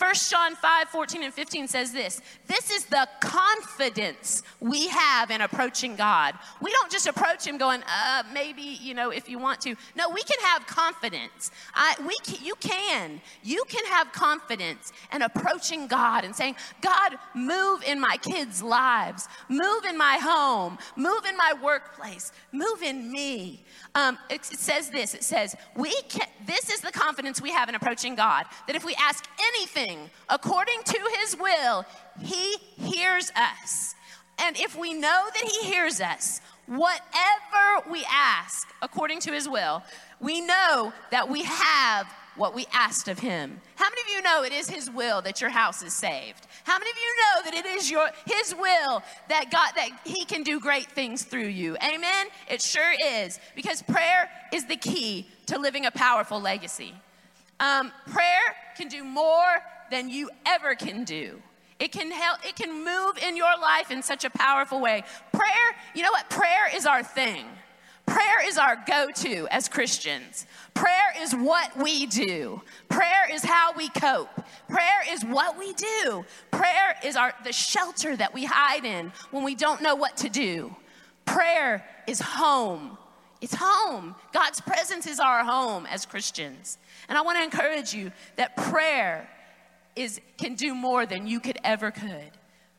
1 0.00 0.14
John 0.30 0.56
5 0.56 0.88
14 0.88 1.24
and 1.24 1.34
15 1.34 1.68
says 1.68 1.92
this 1.92 2.22
This 2.46 2.70
is 2.70 2.86
the 2.86 3.06
confidence 3.20 4.42
we 4.58 4.88
have 4.88 5.30
in 5.30 5.42
approaching 5.42 5.94
God. 5.94 6.36
We 6.62 6.70
don't 6.72 6.90
just 6.90 7.06
approach 7.06 7.46
Him 7.46 7.58
going, 7.58 7.82
uh, 7.82 8.22
maybe, 8.32 8.62
you 8.62 8.94
know, 8.94 9.10
if 9.10 9.28
you 9.28 9.38
want 9.38 9.60
to. 9.62 9.74
No, 9.94 10.08
we 10.08 10.22
can 10.22 10.40
have 10.40 10.66
confidence. 10.66 11.50
I, 11.74 11.96
we 12.06 12.16
can, 12.24 12.42
you 12.42 12.54
can. 12.54 13.20
You 13.42 13.62
can 13.68 13.84
have 13.86 14.10
confidence 14.12 14.90
in 15.14 15.20
approaching 15.20 15.86
God 15.86 16.24
and 16.24 16.34
saying, 16.34 16.56
God, 16.80 17.18
move 17.34 17.82
in 17.82 18.00
my 18.00 18.16
kids' 18.22 18.62
lives, 18.62 19.28
move 19.50 19.84
in 19.86 19.98
my 19.98 20.16
home, 20.16 20.78
move 20.96 21.26
in 21.28 21.36
my 21.36 21.52
workplace, 21.62 22.32
move 22.52 22.82
in 22.82 23.12
me. 23.12 23.64
Um, 23.94 24.16
it, 24.30 24.40
it 24.50 24.58
says 24.58 24.88
this 24.88 25.12
it 25.12 25.24
says, 25.24 25.54
we 25.76 25.92
can, 26.08 26.26
this 26.46 26.70
is 26.70 26.80
the 26.80 26.92
confidence 26.92 27.42
we 27.42 27.50
have 27.50 27.68
in 27.68 27.74
approaching 27.74 28.14
God, 28.14 28.46
that 28.66 28.76
if 28.76 28.84
we 28.84 28.94
ask 28.94 29.28
anything, 29.54 29.89
according 30.28 30.82
to 30.84 30.98
his 31.18 31.36
will, 31.36 31.84
he 32.20 32.56
hears 32.76 33.30
us. 33.36 33.94
And 34.38 34.58
if 34.58 34.76
we 34.76 34.94
know 34.94 35.24
that 35.34 35.50
he 35.50 35.70
hears 35.70 36.00
us, 36.00 36.40
whatever 36.66 37.90
we 37.90 38.04
ask 38.10 38.68
according 38.80 39.20
to 39.20 39.32
his 39.32 39.48
will, 39.48 39.82
we 40.20 40.40
know 40.40 40.92
that 41.10 41.28
we 41.28 41.42
have 41.42 42.06
what 42.36 42.54
we 42.54 42.66
asked 42.72 43.08
of 43.08 43.18
him. 43.18 43.60
How 43.74 43.88
many 43.90 44.00
of 44.02 44.08
you 44.08 44.22
know 44.22 44.42
it 44.44 44.52
is 44.52 44.70
his 44.70 44.90
will 44.90 45.20
that 45.22 45.40
your 45.40 45.50
house 45.50 45.82
is 45.82 45.92
saved? 45.92 46.46
How 46.64 46.78
many 46.78 46.90
of 46.90 46.96
you 46.96 47.16
know 47.16 47.50
that 47.50 47.54
it 47.54 47.66
is 47.66 47.90
your 47.90 48.08
his 48.24 48.54
will 48.54 49.02
that 49.28 49.50
God 49.50 49.72
that 49.76 49.90
he 50.04 50.24
can 50.24 50.42
do 50.42 50.60
great 50.60 50.86
things 50.86 51.24
through 51.24 51.48
you? 51.48 51.76
Amen. 51.82 52.26
It 52.48 52.62
sure 52.62 52.94
is 53.04 53.38
because 53.54 53.82
prayer 53.82 54.30
is 54.52 54.64
the 54.66 54.76
key 54.76 55.26
to 55.46 55.58
living 55.58 55.86
a 55.86 55.90
powerful 55.90 56.40
legacy. 56.40 56.94
Um, 57.58 57.92
prayer 58.10 58.54
can 58.76 58.88
do 58.88 59.04
more 59.04 59.60
than 59.90 60.08
you 60.08 60.30
ever 60.46 60.74
can 60.74 61.04
do. 61.04 61.42
It 61.78 61.92
can 61.92 62.10
help, 62.10 62.46
it 62.46 62.56
can 62.56 62.84
move 62.84 63.16
in 63.26 63.36
your 63.36 63.56
life 63.58 63.90
in 63.90 64.02
such 64.02 64.24
a 64.24 64.30
powerful 64.30 64.80
way. 64.80 65.02
Prayer, 65.32 65.76
you 65.94 66.02
know 66.02 66.10
what? 66.10 66.28
Prayer 66.28 66.68
is 66.74 66.84
our 66.84 67.02
thing. 67.02 67.46
Prayer 68.06 68.46
is 68.46 68.58
our 68.58 68.76
go 68.86 69.08
to 69.14 69.46
as 69.50 69.68
Christians. 69.68 70.46
Prayer 70.74 71.14
is 71.20 71.32
what 71.32 71.74
we 71.78 72.06
do. 72.06 72.60
Prayer 72.88 73.32
is 73.32 73.42
how 73.42 73.72
we 73.72 73.88
cope. 73.88 74.28
Prayer 74.68 75.02
is 75.08 75.24
what 75.24 75.56
we 75.56 75.72
do. 75.74 76.24
Prayer 76.50 76.96
is 77.04 77.16
our, 77.16 77.32
the 77.44 77.52
shelter 77.52 78.16
that 78.16 78.34
we 78.34 78.44
hide 78.44 78.84
in 78.84 79.12
when 79.30 79.44
we 79.44 79.54
don't 79.54 79.80
know 79.80 79.94
what 79.94 80.16
to 80.18 80.28
do. 80.28 80.74
Prayer 81.24 81.86
is 82.06 82.20
home. 82.20 82.98
It's 83.40 83.54
home. 83.54 84.16
God's 84.32 84.60
presence 84.60 85.06
is 85.06 85.20
our 85.20 85.44
home 85.44 85.86
as 85.86 86.04
Christians. 86.04 86.78
And 87.08 87.16
I 87.16 87.22
want 87.22 87.38
to 87.38 87.44
encourage 87.44 87.94
you 87.94 88.12
that 88.36 88.56
prayer 88.56 89.28
is, 90.00 90.20
can 90.38 90.54
do 90.54 90.74
more 90.74 91.06
than 91.06 91.26
you 91.26 91.40
could 91.40 91.58
ever 91.64 91.90
could. 91.90 92.30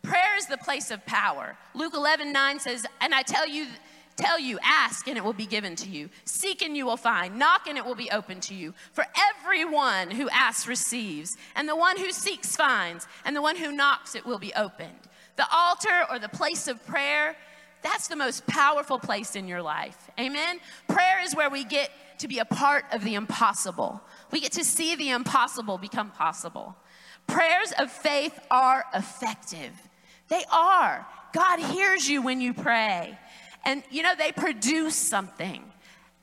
Prayer 0.02 0.36
is 0.38 0.48
the 0.48 0.58
place 0.58 0.92
of 0.92 1.06
power. 1.06 1.56
Luke 1.74 1.94
11, 1.94 2.32
9 2.32 2.60
says, 2.60 2.86
And 3.00 3.14
I 3.14 3.22
tell 3.22 3.48
you, 3.48 3.68
tell 4.16 4.40
you, 4.40 4.58
ask 4.64 5.08
and 5.08 5.18
it 5.18 5.24
will 5.24 5.34
be 5.34 5.46
given 5.46 5.76
to 5.78 5.90
you. 5.90 6.10
Seek 6.26 6.62
and 6.64 6.76
you 6.76 6.86
will 6.86 6.98
find. 6.98 7.38
Knock 7.38 7.68
and 7.68 7.78
it 7.78 7.86
will 7.86 7.96
be 7.96 8.10
open 8.12 8.40
to 8.42 8.56
you. 8.56 8.74
For 8.94 9.06
everyone 9.40 10.12
who 10.12 10.30
asks 10.30 10.68
receives, 10.68 11.38
and 11.56 11.70
the 11.70 11.76
one 11.76 11.98
who 11.98 12.12
seeks 12.12 12.56
finds, 12.56 13.08
and 13.26 13.36
the 13.36 13.42
one 13.42 13.56
who 13.56 13.72
knocks 13.72 14.16
it 14.16 14.26
will 14.26 14.40
be 14.40 14.54
opened. 14.56 14.90
The 15.36 15.46
altar 15.52 16.06
or 16.10 16.20
the 16.20 16.30
place 16.30 16.68
of 16.68 16.86
prayer 16.86 17.36
that's 17.82 18.08
the 18.08 18.16
most 18.16 18.46
powerful 18.46 19.00
place 19.00 19.36
in 19.36 19.48
your 19.48 19.62
life. 19.62 20.10
Amen? 20.20 20.60
Prayer 20.88 21.22
is 21.24 21.36
where 21.36 21.50
we 21.50 21.64
get 21.64 21.90
to 22.20 22.28
be 22.28 22.40
a 22.40 22.46
part 22.46 22.86
of 22.92 23.04
the 23.04 23.16
impossible. 23.16 24.02
We 24.32 24.40
get 24.40 24.52
to 24.54 24.64
see 24.64 24.96
the 24.96 25.10
impossible 25.10 25.78
become 25.78 26.12
possible. 26.12 26.76
Prayers 27.32 27.74
of 27.80 27.92
faith 27.92 28.38
are 28.52 28.86
effective. 28.94 29.72
They 30.28 30.44
are. 30.52 31.06
God 31.34 31.60
hears 31.60 32.08
you 32.08 32.22
when 32.22 32.42
you 32.42 32.54
pray. 32.54 33.18
And 33.64 33.84
you 33.90 34.04
know, 34.04 34.14
they 34.18 34.32
produce 34.32 34.96
something. 34.96 35.64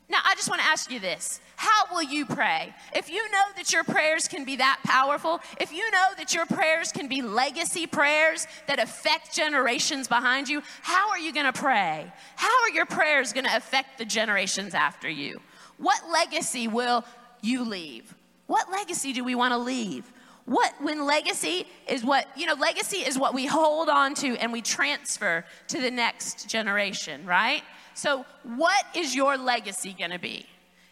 Now, 0.09 0.19
I 0.25 0.33
just 0.35 0.49
want 0.49 0.61
to 0.61 0.67
ask 0.67 0.91
you 0.91 0.99
this 0.99 1.39
How 1.55 1.85
will 1.91 2.03
you 2.03 2.25
pray? 2.25 2.73
If 2.95 3.09
you 3.09 3.31
know 3.31 3.43
that 3.55 3.71
your 3.71 3.83
prayers 3.83 4.27
can 4.27 4.45
be 4.45 4.57
that 4.57 4.79
powerful, 4.83 5.39
if 5.59 5.71
you 5.71 5.89
know 5.91 6.07
that 6.17 6.33
your 6.33 6.45
prayers 6.45 6.91
can 6.91 7.07
be 7.07 7.21
legacy 7.21 7.87
prayers 7.87 8.45
that 8.67 8.79
affect 8.79 9.35
generations 9.35 10.07
behind 10.07 10.47
you, 10.47 10.61
how 10.81 11.09
are 11.09 11.19
you 11.19 11.33
going 11.33 11.45
to 11.45 11.53
pray? 11.53 12.11
How 12.35 12.63
are 12.63 12.69
your 12.69 12.85
prayers 12.85 13.33
going 13.33 13.45
to 13.45 13.55
affect 13.55 13.97
the 13.97 14.05
generations 14.05 14.73
after 14.73 15.09
you? 15.09 15.41
What 15.77 16.01
legacy 16.11 16.67
will 16.67 17.05
you 17.41 17.63
leave? 17.63 18.13
What 18.47 18.71
legacy 18.71 19.13
do 19.13 19.23
we 19.23 19.35
want 19.35 19.53
to 19.53 19.57
leave? 19.57 20.11
What, 20.49 20.73
when 20.81 21.05
legacy 21.05 21.67
is 21.87 22.03
what, 22.03 22.27
you 22.35 22.47
know, 22.47 22.55
legacy 22.55 22.97
is 22.97 23.19
what 23.19 23.35
we 23.35 23.45
hold 23.45 23.87
on 23.87 24.15
to 24.15 24.35
and 24.37 24.51
we 24.51 24.63
transfer 24.63 25.45
to 25.67 25.79
the 25.79 25.91
next 25.91 26.49
generation, 26.49 27.23
right? 27.23 27.61
So, 27.93 28.25
what 28.41 28.83
is 28.95 29.15
your 29.15 29.37
legacy 29.37 29.95
going 29.95 30.09
to 30.09 30.17
be? 30.17 30.47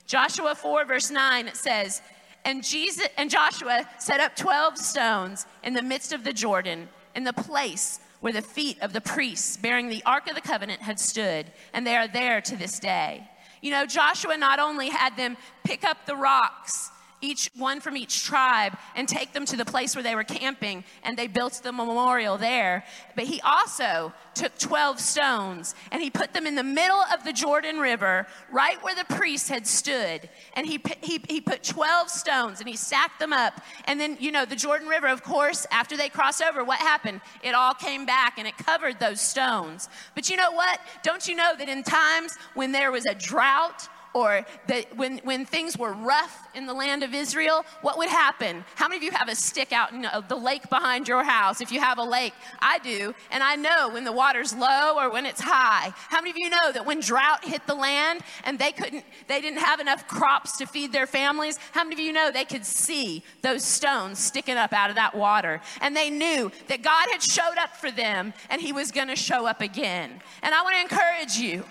Joshua 0.05 0.53
4, 0.53 0.85
verse 0.85 1.09
9, 1.09 1.47
it 1.47 1.57
says, 1.57 2.03
and, 2.45 2.63
Jesus, 2.63 3.07
and 3.17 3.31
Joshua 3.31 3.89
set 3.97 4.19
up 4.19 4.35
12 4.35 4.77
stones 4.77 5.47
in 5.63 5.73
the 5.73 5.81
midst 5.81 6.13
of 6.13 6.23
the 6.23 6.33
Jordan, 6.33 6.87
in 7.15 7.23
the 7.23 7.33
place 7.33 7.99
where 8.19 8.33
the 8.33 8.43
feet 8.43 8.77
of 8.81 8.93
the 8.93 9.01
priests 9.01 9.57
bearing 9.57 9.89
the 9.89 10.03
Ark 10.05 10.29
of 10.29 10.35
the 10.35 10.41
Covenant 10.41 10.83
had 10.83 10.99
stood, 10.99 11.47
and 11.73 11.85
they 11.85 11.95
are 11.95 12.07
there 12.07 12.41
to 12.41 12.55
this 12.55 12.77
day. 12.77 13.27
You 13.63 13.71
know, 13.71 13.87
Joshua 13.87 14.37
not 14.37 14.59
only 14.59 14.89
had 14.89 15.17
them 15.17 15.35
pick 15.63 15.83
up 15.83 16.05
the 16.05 16.15
rocks 16.15 16.91
each 17.21 17.49
one 17.55 17.79
from 17.79 17.97
each 17.97 18.23
tribe 18.23 18.77
and 18.95 19.07
take 19.07 19.33
them 19.33 19.45
to 19.45 19.57
the 19.57 19.65
place 19.65 19.95
where 19.95 20.03
they 20.03 20.15
were 20.15 20.23
camping 20.23 20.83
and 21.03 21.17
they 21.17 21.27
built 21.27 21.61
the 21.63 21.71
memorial 21.71 22.37
there. 22.37 22.83
But 23.15 23.25
he 23.25 23.41
also 23.41 24.13
took 24.35 24.57
12 24.59 24.99
stones 24.99 25.73
and 25.91 26.01
he 26.01 26.09
put 26.09 26.33
them 26.33 26.45
in 26.45 26.53
the 26.53 26.63
middle 26.63 27.01
of 27.11 27.23
the 27.23 27.33
jordan 27.33 27.79
river 27.79 28.27
right 28.51 28.81
where 28.83 28.93
the 28.93 29.05
priests 29.15 29.49
had 29.49 29.65
stood. 29.65 30.29
And 30.55 30.67
he, 30.67 30.79
he, 31.01 31.19
he 31.27 31.41
put 31.41 31.63
12 31.63 32.09
stones 32.09 32.59
and 32.59 32.69
he 32.69 32.75
stacked 32.75 33.19
them 33.19 33.33
up. 33.33 33.61
And 33.85 33.99
then 33.99 34.17
you 34.19 34.31
know 34.31 34.45
the 34.45 34.55
jordan 34.55 34.87
river 34.87 35.07
of 35.07 35.23
course 35.23 35.65
after 35.71 35.97
they 35.97 36.09
crossed 36.09 36.43
over 36.43 36.63
what 36.63 36.79
happened? 36.79 37.21
It 37.43 37.55
all 37.55 37.73
came 37.73 38.05
back 38.05 38.37
and 38.37 38.47
it 38.47 38.57
covered 38.57 38.99
those 38.99 39.21
stones. 39.21 39.89
But 40.13 40.29
you 40.29 40.37
know 40.37 40.51
what? 40.51 40.79
Don't 41.03 41.27
you 41.27 41.35
know 41.35 41.53
that 41.57 41.67
in 41.67 41.83
times 41.83 42.37
when 42.53 42.71
there 42.71 42.91
was 42.91 43.05
a 43.05 43.15
drought 43.15 43.89
or 44.17 44.43
that 44.67 44.97
when, 44.97 45.19
when 45.19 45.45
things 45.45 45.77
were 45.77 45.93
rough 45.93 46.47
in 46.55 46.65
the 46.65 46.73
land 46.73 47.03
of 47.03 47.13
Israel, 47.13 47.63
what 47.81 47.99
would 47.99 48.09
happen? 48.09 48.65
How 48.73 48.87
many 48.87 48.97
of 48.97 49.03
you 49.03 49.11
have 49.11 49.29
a 49.29 49.35
stick 49.35 49.71
out 49.71 49.91
in 49.91 50.05
uh, 50.05 50.21
the 50.21 50.35
lake 50.35 50.67
behind 50.71 51.07
your 51.07 51.23
house? 51.23 51.61
If 51.61 51.71
you 51.71 51.79
have 51.79 51.99
a 51.99 52.03
lake, 52.03 52.33
I 52.59 52.79
do. 52.79 53.13
And 53.29 53.43
I 53.43 53.55
know 53.55 53.89
when 53.89 54.05
the 54.05 54.11
water's 54.11 54.55
low 54.55 54.95
or 54.97 55.11
when 55.11 55.27
it's 55.27 55.39
high. 55.39 55.93
How 56.09 56.17
many 56.17 56.31
of 56.31 56.37
you 56.37 56.49
know 56.49 56.71
that 56.71 56.83
when 56.83 56.99
drought 56.99 57.45
hit 57.45 57.67
the 57.67 57.75
land 57.75 58.21
and 58.43 58.57
they 58.57 58.71
couldn't, 58.71 59.05
they 59.27 59.39
didn't 59.39 59.59
have 59.59 59.79
enough 59.79 60.07
crops 60.07 60.57
to 60.57 60.65
feed 60.65 60.91
their 60.91 61.05
families? 61.05 61.59
How 61.73 61.83
many 61.83 61.93
of 61.93 61.99
you 61.99 62.11
know 62.11 62.31
they 62.31 62.45
could 62.45 62.65
see 62.65 63.23
those 63.43 63.63
stones 63.63 64.17
sticking 64.17 64.57
up 64.57 64.73
out 64.73 64.89
of 64.89 64.95
that 64.95 65.13
water? 65.13 65.61
And 65.79 65.95
they 65.95 66.09
knew 66.09 66.51
that 66.69 66.81
God 66.81 67.07
had 67.11 67.21
showed 67.21 67.59
up 67.59 67.75
for 67.75 67.91
them 67.91 68.33
and 68.49 68.59
he 68.59 68.73
was 68.73 68.91
going 68.91 69.09
to 69.09 69.15
show 69.15 69.45
up 69.45 69.61
again. 69.61 70.09
And 70.41 70.55
I 70.55 70.63
want 70.63 70.75
to 70.75 70.81
encourage 70.81 71.37
you 71.37 71.63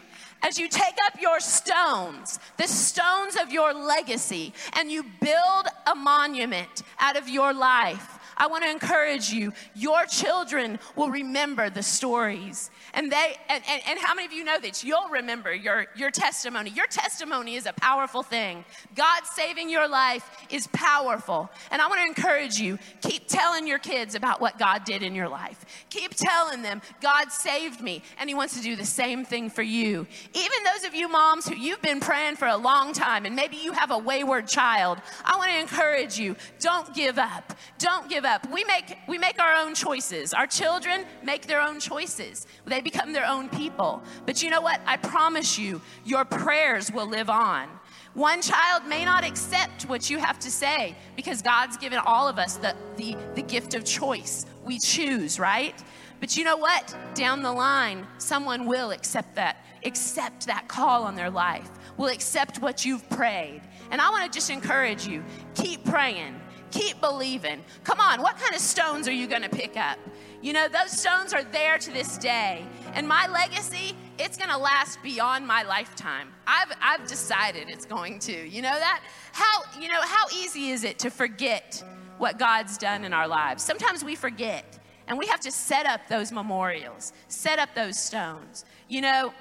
as 0.42 0.59
you 0.59 0.68
take 0.68 0.94
up 1.07 1.20
your 1.20 1.40
stones, 1.40 2.38
the 2.57 2.66
stones 2.66 3.37
of 3.37 3.53
your 3.53 3.75
legacy, 3.75 4.53
and 4.75 4.90
you 4.90 5.05
build 5.20 5.66
a 5.87 5.94
monument 5.94 6.83
out 6.99 7.16
of 7.16 7.29
your 7.29 7.53
life, 7.53 8.15
I 8.37 8.46
want 8.49 8.64
to 8.64 8.70
encourage 8.70 9.31
you. 9.31 9.53
Your 9.75 10.05
children 10.07 10.79
will 10.94 11.11
remember 11.11 11.70
the 11.70 11.83
stories. 11.83 12.70
And 12.92 13.11
they 13.11 13.37
and, 13.49 13.62
and, 13.68 13.83
and, 13.88 13.99
how 13.99 14.14
many 14.14 14.27
of 14.27 14.33
you 14.33 14.44
know 14.44 14.59
that 14.59 14.85
you'll 14.85 15.09
remember 15.09 15.55
your, 15.55 15.87
your 15.96 16.11
testimony? 16.11 16.70
Your 16.70 16.87
testimony 16.87 17.57
is 17.57 17.66
a 17.66 17.72
powerful 17.72 18.22
thing. 18.22 18.64
God 18.94 19.25
saving 19.25 19.68
your 19.70 19.88
life 19.88 20.29
is 20.51 20.66
powerful. 20.68 21.51
And 21.70 21.83
I 21.83 21.88
want 21.88 22.01
to 22.01 22.07
encourage 22.07 22.59
you, 22.59 22.79
keep 23.03 23.29
telling 23.29 23.66
your 23.66 23.79
kids 23.79 24.14
about 24.14 24.40
what 24.40 24.59
God 24.59 24.85
did 24.85 25.03
in 25.03 25.14
your 25.14 25.29
life. 25.29 25.64
Keep 25.90 26.14
telling 26.14 26.62
them, 26.62 26.83
God 27.01 27.31
saved 27.33 27.81
me, 27.81 28.03
and 28.18 28.29
He 28.29 28.35
wants 28.35 28.57
to 28.57 28.62
do 28.62 28.77
the 28.77 28.85
same 28.85 29.25
thing 29.25 29.51
for 29.51 29.62
you. 29.62 30.07
Even 30.35 30.59
those 30.64 30.85
of 30.85 30.94
you 30.94 31.09
moms 31.09 31.49
who 31.49 31.55
you've 31.55 31.83
been 31.83 32.01
praying 32.01 32.37
for 32.37 32.49
a 32.49 32.57
long 32.57 32.92
time, 32.92 33.27
and 33.27 33.35
maybe 33.35 33.57
you 33.57 33.72
have 33.72 33.90
a 33.90 33.99
wayward 33.99 34.46
child, 34.46 34.99
I 35.25 35.37
want 35.37 35.51
to 35.51 35.59
encourage 35.59 36.18
you, 36.18 36.37
don't 36.61 36.94
give 36.94 37.18
up. 37.18 37.55
Don't 37.79 38.09
give 38.09 38.25
up. 38.27 38.51
We 38.53 38.65
make, 38.65 38.99
we 39.09 39.17
make 39.19 39.41
our 39.41 39.55
own 39.55 39.75
choices. 39.75 40.35
Our 40.35 40.47
children 40.47 41.07
make 41.23 41.47
their 41.47 41.61
own 41.61 41.81
choices, 41.81 42.47
they 42.67 42.81
become 42.81 43.12
their 43.12 43.27
own 43.27 43.49
people. 43.49 44.03
But 44.27 44.43
you 44.43 44.51
know 44.51 44.61
what? 44.61 44.81
I 44.87 44.97
promise 44.97 45.59
you, 45.59 45.81
your 46.05 46.25
prayers 46.25 46.93
will 46.93 47.07
live 47.07 47.31
on. 47.31 47.69
One 48.15 48.41
child 48.41 48.87
may 48.87 49.05
not 49.05 49.25
accept 49.25 49.83
what 49.85 50.09
you 50.09 50.19
have 50.19 50.39
to 50.41 50.51
say 50.51 50.97
because 51.17 51.43
God's 51.43 51.77
given 51.77 51.99
all 51.99 52.29
of 52.29 52.39
us 52.39 52.57
the, 52.57 52.75
the, 52.97 53.17
the 53.35 53.43
gift 53.43 53.75
of 53.75 53.85
choice. 53.85 54.47
We 54.65 54.79
choose, 54.79 55.39
right? 55.39 55.75
But 56.19 56.37
you 56.37 56.45
know 56.45 56.57
what? 56.57 56.97
Down 57.15 57.43
the 57.43 57.53
line, 57.53 58.07
someone 58.17 58.65
will 58.65 58.91
accept 58.91 59.35
that, 59.35 59.65
accept 59.85 60.47
that 60.47 60.67
call 60.67 61.05
on 61.05 61.15
their 61.15 61.31
life, 61.31 61.71
will 61.99 62.09
accept 62.09 62.62
what 62.62 62.87
you've 62.87 63.09
prayed. 63.11 63.61
And 63.91 64.01
I 64.01 64.09
want 64.11 64.25
to 64.25 64.35
just 64.35 64.49
encourage 64.49 65.07
you 65.07 65.23
keep 65.55 65.85
praying 65.85 66.41
Keep 66.70 67.00
believing. 67.00 67.64
Come 67.85 68.00
on, 68.00 68.22
what 68.22 68.37
kind 68.38 68.55
of 68.55 68.61
stones 68.61 69.09
are 69.09 69.12
you 69.12 69.26
going 69.26 69.42
to 69.42 69.48
pick 69.48 69.76
up? 69.76 69.98
You 70.42 70.52
know, 70.52 70.68
those 70.68 70.92
stones 70.92 71.33
are 71.33 71.44
there 71.44 71.79
to 71.79 71.90
this 71.92 72.18
day. 72.18 72.64
And 72.94 73.07
my 73.09 73.26
legacy, 73.29 73.94
it's 74.18 74.37
going 74.37 74.50
to 74.50 74.59
last 74.59 75.02
beyond 75.02 75.46
my 75.46 75.62
lifetime. 75.62 76.29
I've, 76.46 76.72
I've 76.81 77.07
decided 77.07 77.68
it's 77.68 77.87
going 77.87 78.18
to. 78.20 78.48
You 78.48 78.62
know 78.62 78.79
that? 78.79 79.02
How, 79.33 79.62
you 79.81 79.88
know, 79.88 80.00
how 80.02 80.26
easy 80.37 80.70
is 80.70 80.85
it 80.85 80.98
to 81.00 81.11
forget 81.11 81.83
what 82.18 82.38
God's 82.38 82.79
done 82.79 83.05
in 83.05 83.12
our 83.12 83.29
lives? 83.29 83.62
Sometimes 83.62 84.05
we 84.05 84.14
forget. 84.14 84.79
And 85.09 85.18
we 85.18 85.26
have 85.26 85.40
to 85.40 85.52
set 85.52 85.87
up 85.87 86.09
those 86.09 86.33
memorials, 86.33 87.12
set 87.29 87.59
up 87.59 87.74
those 87.74 87.98
stones. 87.98 88.64
You 88.88 89.02
know, 89.02 89.33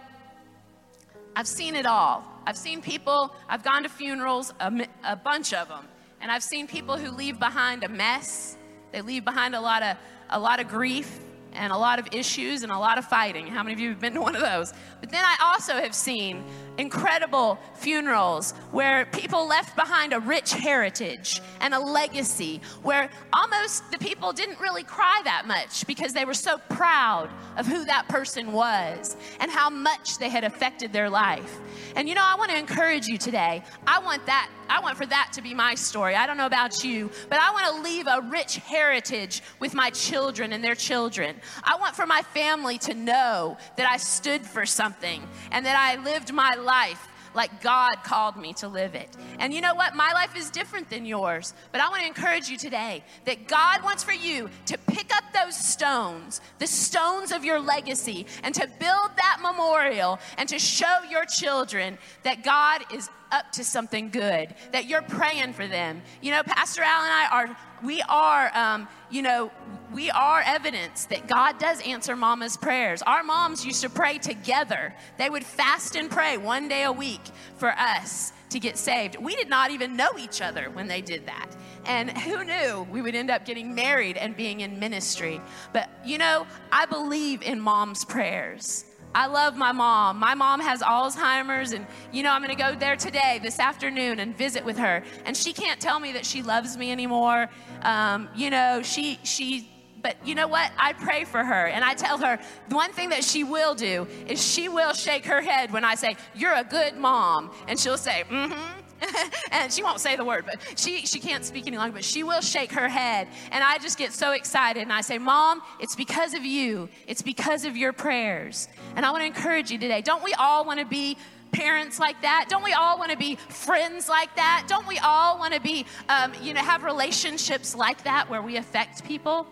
I've 1.36 1.48
seen 1.48 1.76
it 1.76 1.86
all. 1.86 2.24
I've 2.46 2.58
seen 2.58 2.82
people, 2.82 3.34
I've 3.50 3.64
gone 3.64 3.84
to 3.84 3.90
funerals, 3.90 4.54
a, 4.60 4.88
a 5.04 5.16
bunch 5.16 5.54
of 5.54 5.68
them, 5.68 5.88
and 6.26 6.32
I've 6.32 6.42
seen 6.42 6.66
people 6.66 6.98
who 6.98 7.12
leave 7.12 7.38
behind 7.38 7.84
a 7.84 7.88
mess. 7.88 8.58
They 8.92 9.02
leave 9.02 9.24
behind 9.24 9.54
a 9.54 9.62
lot 9.62 9.84
of 9.84 9.96
a 10.32 10.40
lot 10.40 10.60
of 10.60 10.68
grief 10.68 11.20
and 11.56 11.72
a 11.72 11.78
lot 11.78 12.00
of 12.00 12.08
issues 12.12 12.64
and 12.64 12.72
a 12.72 12.78
lot 12.78 12.98
of 12.98 13.06
fighting. 13.06 13.48
How 13.48 13.64
many 13.64 13.74
of 13.74 13.80
you 13.80 13.90
have 13.90 14.00
been 14.00 14.14
to 14.14 14.22
one 14.22 14.36
of 14.36 14.42
those? 14.42 14.74
But 15.00 15.10
then 15.10 15.24
I 15.24 15.36
also 15.42 15.74
have 15.74 15.94
seen 15.94 16.44
incredible 16.78 17.58
funerals 17.76 18.52
where 18.72 19.06
people 19.08 19.48
left 19.48 19.76
behind 19.76 20.14
a 20.14 20.20
rich 20.20 20.54
heritage 20.54 21.42
and 21.62 21.74
a 21.74 21.80
legacy 21.80 22.62
where 22.84 23.10
almost 23.34 23.90
the 23.92 23.98
people 23.98 24.34
didn't 24.34 24.60
really 24.60 24.84
cry 24.84 25.22
that 25.24 25.48
much 25.48 25.88
because 25.88 26.14
they 26.14 26.26
were 26.26 26.34
so 26.34 26.58
proud 26.70 27.30
of 27.58 27.66
who 27.66 27.86
that 27.86 28.08
person 28.08 28.52
was 28.52 29.16
and 29.40 29.50
how 29.50 29.70
much 29.70 30.18
they 30.18 30.30
had 30.30 30.44
affected 30.44 30.92
their 30.92 31.10
life. 31.10 31.60
And 31.96 32.10
you 32.10 32.16
know, 32.16 32.24
I 32.24 32.36
want 32.36 32.52
to 32.52 32.58
encourage 32.58 33.08
you 33.08 33.18
today. 33.18 33.64
I 33.88 34.00
want 34.00 34.26
that 34.26 34.50
I 34.70 34.80
want 34.80 34.98
for 34.98 35.06
that 35.06 35.32
to 35.34 35.42
be 35.42 35.54
my 35.54 35.76
story. 35.76 36.16
I 36.16 36.26
don't 36.26 36.38
know 36.38 36.46
about 36.46 36.84
you, 36.84 37.12
but 37.30 37.40
I 37.40 37.52
want 37.52 37.76
to 37.76 37.82
leave 37.82 38.08
a 38.08 38.22
rich 38.30 38.58
heritage 38.58 39.42
with 39.60 39.74
my 39.74 39.90
children 39.92 40.54
and 40.54 40.64
their 40.64 40.76
children. 40.76 41.36
I 41.64 41.78
want 41.78 41.96
for 41.96 42.06
my 42.06 42.22
family 42.34 42.78
to 42.80 42.94
know 42.94 43.58
that 43.78 43.90
I 43.90 43.98
stood 43.98 44.46
for 44.46 44.66
something 44.66 45.22
and 45.52 45.66
that 45.66 45.76
I 45.78 46.02
lived 46.04 46.34
my 46.34 46.56
life 46.56 47.08
like 47.36 47.62
God 47.62 47.98
called 48.04 48.38
me 48.38 48.54
to 48.54 48.68
live 48.68 48.96
it. 48.96 49.10
And 49.40 49.54
you 49.54 49.62
know 49.62 49.76
what? 49.76 49.94
My 49.94 50.12
life 50.14 50.36
is 50.36 50.50
different 50.50 50.90
than 50.90 51.06
yours. 51.06 51.54
But 51.72 51.82
I 51.82 51.90
want 51.90 52.02
to 52.02 52.08
encourage 52.08 52.50
you 52.50 52.58
today 52.58 53.04
that 53.26 53.48
God 53.48 53.84
wants 53.84 54.04
for 54.04 54.14
you 54.14 54.50
to 54.68 54.78
pick 54.78 55.16
up 55.16 55.24
those 55.34 55.56
stones, 55.56 56.42
the 56.60 56.68
stones 56.68 57.32
of 57.32 57.44
your 57.44 57.60
legacy, 57.60 58.26
and 58.44 58.56
to 58.56 58.68
build 58.80 59.10
that 59.18 59.40
memorial 59.42 60.20
and 60.38 60.48
to 60.50 60.58
show 60.58 61.00
your 61.10 61.26
children 61.26 61.98
that 62.24 62.44
God 62.44 62.84
is 62.94 63.10
up 63.32 63.52
to 63.52 63.64
something 63.64 64.10
good, 64.10 64.56
that 64.72 64.86
you're 64.86 65.02
praying 65.02 65.54
for 65.54 65.68
them. 65.68 66.02
You 66.22 66.32
know, 66.32 66.44
Pastor 66.44 66.84
Al 66.84 67.04
and 67.04 67.12
I 67.12 67.28
are, 67.32 67.58
we 67.84 68.02
are, 68.04 68.52
um, 68.56 68.88
you 69.10 69.22
know, 69.22 69.52
we 69.96 70.12
are 70.12 70.44
evidence 70.46 71.06
that 71.06 71.26
God 71.26 71.58
does 71.58 71.82
answer 71.82 72.18
mama's 72.18 72.58
prayers. 72.58 73.02
Our 73.02 73.24
moms 73.24 73.66
used 73.66 73.82
to 73.82 73.90
pray 73.90 74.18
together. 74.18 74.94
They 75.18 75.30
would 75.30 75.46
fast 75.46 75.96
and 75.96 76.12
pray 76.12 76.36
one 76.36 76.68
day 76.68 76.84
a 76.84 76.92
week 76.92 77.22
for 77.56 77.70
us 77.70 78.34
to 78.50 78.60
get 78.60 78.78
saved. 78.78 79.16
We 79.16 79.38
did 79.38 79.50
not 79.50 79.72
even 79.72 79.96
know 79.96 80.10
each 80.20 80.42
other 80.42 80.70
when 80.70 80.90
they 80.90 81.00
did 81.00 81.26
that. 81.28 81.48
And 81.86 82.12
who 82.18 82.44
knew 82.44 82.86
we 82.92 83.02
would 83.02 83.16
end 83.16 83.32
up 83.32 83.46
getting 83.46 83.74
married 83.74 84.18
and 84.18 84.36
being 84.36 84.60
in 84.60 84.80
ministry? 84.80 85.40
But 85.72 85.90
you 86.06 86.18
know, 86.18 86.46
I 86.74 86.86
believe 86.86 87.42
in 87.42 87.62
mom's 87.62 88.04
prayers. 88.04 88.84
I 89.14 89.28
love 89.28 89.56
my 89.56 89.72
mom. 89.72 90.20
My 90.20 90.36
mom 90.36 90.60
has 90.60 90.82
Alzheimer's, 90.82 91.72
and 91.72 91.88
you 92.12 92.22
know, 92.22 92.34
I'm 92.34 92.42
gonna 92.42 92.54
go 92.54 92.76
there 92.76 92.98
today, 92.98 93.40
this 93.42 93.60
afternoon, 93.60 94.20
and 94.20 94.38
visit 94.38 94.66
with 94.66 94.78
her. 94.78 95.04
And 95.24 95.38
she 95.38 95.54
can't 95.54 95.80
tell 95.80 96.02
me 96.02 96.12
that 96.12 96.26
she 96.26 96.44
loves 96.44 96.76
me 96.76 96.92
anymore. 96.92 97.50
Um, 97.84 98.28
you 98.36 98.50
know, 98.50 98.82
she, 98.84 99.18
she, 99.24 99.70
but 100.06 100.18
you 100.24 100.36
know 100.36 100.48
what? 100.48 100.72
I 100.78 100.94
pray 100.94 101.24
for 101.24 101.44
her, 101.44 101.66
and 101.66 101.84
I 101.84 101.96
tell 101.96 102.20
her 102.20 102.38
the 102.70 102.76
one 102.76 102.94
thing 102.94 103.10
that 103.10 103.24
she 103.24 103.44
will 103.44 103.74
do 103.74 104.06
is 104.28 104.40
she 104.40 104.70
will 104.70 104.94
shake 104.94 105.26
her 105.26 105.42
head 105.42 105.74
when 105.74 105.84
I 105.84 105.96
say, 105.96 106.16
You're 106.36 106.54
a 106.54 106.64
good 106.64 106.96
mom. 106.96 107.50
And 107.68 107.80
she'll 107.80 107.98
say, 107.98 108.24
Mm 108.30 108.54
hmm. 108.54 108.82
and 109.52 109.74
she 109.74 109.82
won't 109.82 110.00
say 110.00 110.16
the 110.16 110.24
word, 110.24 110.46
but 110.46 110.58
she, 110.78 111.08
she 111.08 111.20
can't 111.20 111.44
speak 111.44 111.66
any 111.66 111.78
longer, 111.78 111.94
but 111.94 112.04
she 112.04 112.22
will 112.22 112.42
shake 112.42 112.72
her 112.74 112.88
head. 112.88 113.28
And 113.52 113.64
I 113.64 113.80
just 113.80 113.98
get 113.98 114.14
so 114.14 114.34
excited 114.34 114.84
and 114.84 114.94
I 114.94 115.02
say, 115.02 115.18
Mom, 115.18 115.64
it's 115.80 115.96
because 115.96 116.36
of 116.36 116.46
you, 116.46 116.88
it's 117.08 117.24
because 117.24 117.66
of 117.66 117.76
your 117.76 117.92
prayers. 117.92 118.68
And 118.96 119.08
I 119.08 119.12
want 119.12 119.24
to 119.24 119.26
encourage 119.26 119.72
you 119.72 119.80
today. 119.80 120.02
Don't 120.02 120.24
we 120.24 120.36
all 120.36 120.66
want 120.66 120.80
to 120.80 120.86
be 120.86 121.18
parents 121.52 122.00
like 122.00 122.22
that? 122.22 122.46
Don't 122.48 122.64
we 122.64 122.74
all 122.74 123.00
want 123.00 123.10
to 123.10 123.18
be 123.18 123.38
friends 123.50 124.08
like 124.08 124.36
that? 124.36 124.66
Don't 124.68 124.88
we 124.88 125.00
all 125.00 125.40
want 125.40 125.56
to 125.56 125.62
be, 125.62 125.88
um, 126.10 126.32
you 126.44 126.54
know, 126.54 126.62
have 126.62 126.84
relationships 126.84 127.74
like 127.74 128.04
that 128.04 128.30
where 128.30 128.44
we 128.44 128.58
affect 128.58 129.04
people? 129.04 129.48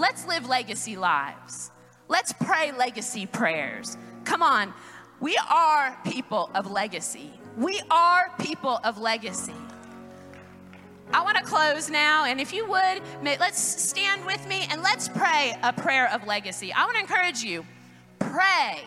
Let's 0.00 0.26
live 0.26 0.48
legacy 0.48 0.96
lives. 0.96 1.70
Let's 2.08 2.32
pray 2.32 2.72
legacy 2.72 3.26
prayers. 3.26 3.98
Come 4.24 4.42
on. 4.42 4.72
We 5.20 5.38
are 5.50 5.94
people 6.06 6.48
of 6.54 6.70
legacy. 6.70 7.30
We 7.58 7.82
are 7.90 8.32
people 8.40 8.80
of 8.82 8.96
legacy. 8.96 9.52
I 11.12 11.22
want 11.22 11.36
to 11.36 11.44
close 11.44 11.90
now, 11.90 12.24
and 12.24 12.40
if 12.40 12.50
you 12.54 12.66
would, 12.66 13.02
let's 13.22 13.60
stand 13.60 14.24
with 14.24 14.48
me 14.48 14.66
and 14.70 14.82
let's 14.82 15.06
pray 15.06 15.54
a 15.62 15.70
prayer 15.70 16.10
of 16.10 16.26
legacy. 16.26 16.72
I 16.72 16.86
want 16.86 16.94
to 16.94 17.00
encourage 17.00 17.42
you 17.42 17.66
pray, 18.18 18.80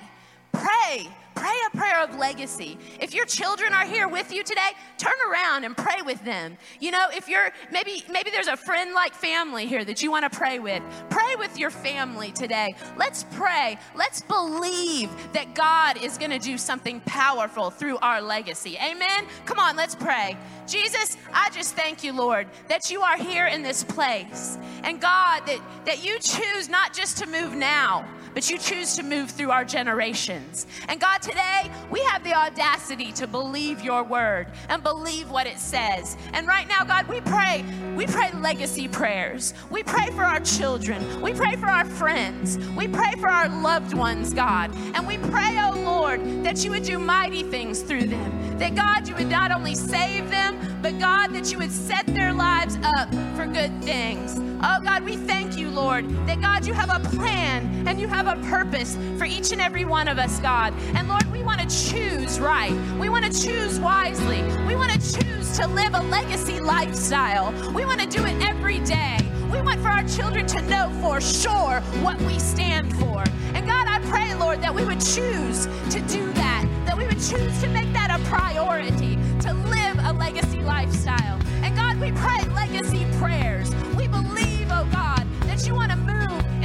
pray 0.51 1.07
Pray 1.35 1.53
a 1.67 1.77
prayer 1.77 2.03
of 2.03 2.17
legacy. 2.17 2.77
If 2.99 3.13
your 3.13 3.25
children 3.25 3.73
are 3.73 3.85
here 3.85 4.07
with 4.07 4.31
you 4.33 4.43
today, 4.43 4.71
turn 4.97 5.13
around 5.29 5.63
and 5.63 5.75
pray 5.75 6.01
with 6.03 6.23
them. 6.23 6.57
You 6.79 6.91
know, 6.91 7.07
if 7.11 7.27
you're 7.27 7.51
maybe 7.71 8.03
maybe 8.11 8.29
there's 8.29 8.47
a 8.47 8.57
friend 8.57 8.93
like 8.93 9.13
family 9.13 9.65
here 9.65 9.83
that 9.85 10.01
you 10.01 10.11
want 10.11 10.31
to 10.31 10.37
pray 10.37 10.59
with. 10.59 10.83
Pray 11.09 11.35
with 11.37 11.57
your 11.57 11.69
family 11.69 12.31
today. 12.31 12.75
Let's 12.97 13.23
pray. 13.31 13.77
Let's 13.95 14.21
believe 14.21 15.09
that 15.33 15.55
God 15.55 16.03
is 16.03 16.17
going 16.17 16.31
to 16.31 16.39
do 16.39 16.57
something 16.57 17.01
powerful 17.01 17.69
through 17.69 17.97
our 17.97 18.21
legacy. 18.21 18.77
Amen. 18.77 19.25
Come 19.45 19.59
on, 19.59 19.75
let's 19.75 19.95
pray. 19.95 20.37
Jesus, 20.67 21.17
I 21.33 21.49
just 21.49 21.75
thank 21.75 22.03
you, 22.03 22.13
Lord, 22.13 22.47
that 22.67 22.89
you 22.89 23.01
are 23.01 23.17
here 23.17 23.47
in 23.47 23.63
this 23.63 23.83
place. 23.83 24.57
And 24.83 25.01
God, 25.01 25.45
that 25.45 25.59
that 25.85 26.03
you 26.03 26.19
choose 26.19 26.69
not 26.69 26.93
just 26.93 27.17
to 27.17 27.25
move 27.27 27.53
now, 27.55 28.05
but 28.33 28.49
you 28.49 28.57
choose 28.57 28.95
to 28.95 29.03
move 29.03 29.31
through 29.31 29.51
our 29.51 29.65
generations. 29.65 30.65
And 30.87 30.99
God, 30.99 31.21
today 31.21 31.71
we 31.91 32.01
have 32.03 32.23
the 32.23 32.33
audacity 32.33 33.11
to 33.13 33.27
believe 33.27 33.81
your 33.81 34.03
word 34.03 34.47
and 34.69 34.81
believe 34.83 35.29
what 35.29 35.47
it 35.47 35.59
says. 35.59 36.17
And 36.33 36.47
right 36.47 36.67
now, 36.67 36.83
God, 36.83 37.07
we 37.07 37.21
pray, 37.21 37.63
we 37.95 38.05
pray 38.07 38.31
legacy 38.33 38.87
prayers. 38.87 39.53
We 39.69 39.83
pray 39.83 40.07
for 40.11 40.23
our 40.23 40.39
children. 40.39 41.21
We 41.21 41.33
pray 41.33 41.55
for 41.55 41.67
our 41.67 41.85
friends. 41.85 42.57
We 42.75 42.87
pray 42.87 43.13
for 43.19 43.29
our 43.29 43.49
loved 43.49 43.93
ones, 43.93 44.33
God. 44.33 44.73
And 44.95 45.07
we 45.07 45.17
pray, 45.17 45.57
oh 45.59 45.79
Lord, 45.83 46.43
that 46.43 46.63
you 46.63 46.71
would 46.71 46.83
do 46.83 46.99
mighty 46.99 47.43
things 47.43 47.81
through 47.81 48.07
them. 48.07 48.57
That 48.57 48.75
God, 48.75 49.07
you 49.07 49.15
would 49.15 49.29
not 49.29 49.51
only 49.51 49.75
save 49.75 50.29
them, 50.29 50.79
but 50.81 50.99
God, 50.99 51.33
that 51.33 51.51
you 51.51 51.57
would 51.57 51.71
set 51.71 52.05
their 52.07 52.33
lives 52.33 52.77
up 52.83 53.09
for 53.35 53.45
good 53.45 53.83
things. 53.83 54.39
Oh 54.65 54.79
God, 54.81 55.03
we 55.03 55.17
thank 55.17 55.57
you, 55.57 55.69
Lord, 55.69 56.09
that 56.27 56.39
God, 56.39 56.65
you 56.65 56.73
have 56.73 56.89
a 56.89 57.05
plan 57.09 57.87
and 57.87 57.99
you 57.99 58.07
have 58.07 58.22
a 58.27 58.35
purpose 58.49 58.97
for 59.17 59.25
each 59.25 59.51
and 59.51 59.61
every 59.61 59.85
one 59.85 60.07
of 60.07 60.17
us, 60.17 60.39
God. 60.39 60.73
And 60.95 61.07
Lord, 61.07 61.25
we 61.31 61.43
want 61.43 61.61
to 61.61 61.67
choose 61.67 62.39
right. 62.39 62.73
We 62.99 63.09
want 63.09 63.25
to 63.25 63.31
choose 63.31 63.79
wisely. 63.79 64.41
We 64.65 64.75
want 64.75 64.91
to 64.91 64.99
choose 64.99 65.57
to 65.57 65.67
live 65.67 65.93
a 65.93 66.01
legacy 66.03 66.59
lifestyle. 66.59 67.51
We 67.73 67.85
want 67.85 68.01
to 68.01 68.07
do 68.07 68.25
it 68.25 68.41
every 68.43 68.79
day. 68.79 69.17
We 69.51 69.61
want 69.61 69.81
for 69.81 69.89
our 69.89 70.03
children 70.07 70.47
to 70.47 70.61
know 70.63 70.89
for 71.01 71.21
sure 71.21 71.81
what 72.01 72.19
we 72.21 72.39
stand 72.39 72.95
for. 72.97 73.23
And 73.53 73.67
God, 73.67 73.87
I 73.87 73.99
pray, 74.09 74.33
Lord, 74.33 74.61
that 74.61 74.73
we 74.73 74.83
would 74.83 74.99
choose 74.99 75.67
to 75.91 76.01
do 76.09 76.33
that, 76.33 76.65
that 76.85 76.97
we 76.97 77.05
would 77.05 77.21
choose 77.21 77.61
to 77.61 77.67
make 77.67 77.93
that 77.93 78.09
a 78.09 78.23
priority, 78.27 79.15
to 79.41 79.53
live 79.53 79.99
a 80.05 80.13
legacy 80.13 80.61
lifestyle. 80.61 81.39
And 81.61 81.75
God, 81.75 81.99
we 81.99 82.11
pray 82.13 82.43
legacy 82.55 83.05
prayers. 83.19 83.73
We 83.95 84.07
believe, 84.07 84.69
oh 84.71 84.87
God, 84.91 85.27
that 85.41 85.67
you 85.67 85.75
want 85.75 85.91
to 85.91 86.02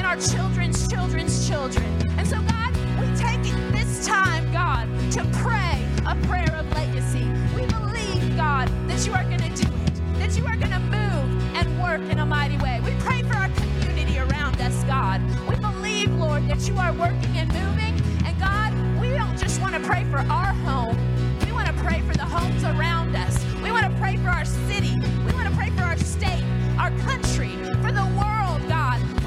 our 0.09 0.17
children's 0.17 0.89
children's 0.89 1.47
children. 1.47 1.85
And 2.17 2.27
so, 2.27 2.41
God, 2.41 2.75
we 2.99 3.15
take 3.15 3.43
this 3.73 4.07
time, 4.07 4.51
God, 4.55 4.89
to 5.13 5.23
pray 5.35 5.87
a 6.07 6.17
prayer 6.27 6.51
of 6.57 6.67
legacy. 6.73 7.29
We 7.55 7.67
believe, 7.67 8.35
God, 8.35 8.71
that 8.89 9.07
you 9.07 9.13
are 9.13 9.25
going 9.25 9.43
to 9.43 9.51
do 9.51 9.69
it, 9.71 10.19
that 10.19 10.35
you 10.35 10.47
are 10.47 10.57
going 10.57 10.71
to 10.71 10.79
move 10.79 11.55
and 11.55 11.83
work 11.83 12.01
in 12.11 12.21
a 12.21 12.25
mighty 12.25 12.57
way. 12.57 12.81
We 12.83 12.95
pray 13.01 13.23
for 13.23 13.37
our 13.37 13.51
community 13.51 14.19
around 14.19 14.59
us, 14.63 14.83
God. 14.85 15.21
We 15.47 15.57
believe, 15.57 16.11
Lord, 16.15 16.49
that 16.49 16.67
you 16.67 16.79
are 16.79 16.95
working 16.95 17.37
and 17.37 17.53
moving. 17.53 18.01
And 18.25 18.39
God, 18.41 18.73
we 18.99 19.11
don't 19.11 19.37
just 19.37 19.61
want 19.61 19.75
to 19.75 19.81
pray 19.81 20.05
for 20.05 20.21
our 20.21 20.55
home, 20.65 20.97
we 21.45 21.53
want 21.53 21.67
to 21.67 21.75
pray 21.85 22.01
for 22.01 22.15
the 22.15 22.25
homes 22.25 22.65
around 22.65 23.15
us. 23.15 23.45
We 23.63 23.71
want 23.71 23.85
to 23.85 24.01
pray 24.01 24.17
for 24.17 24.31
our 24.31 24.47
city. 24.47 24.95
We 25.27 25.33
want 25.35 25.51
to 25.51 25.55
pray 25.55 25.69
for 25.69 25.83
our 25.83 25.99
state, 25.99 26.45
our 26.79 26.93
country, 27.01 27.51
for 27.83 27.93
the 27.93 28.09
world, 28.17 28.67
God. 28.71 29.18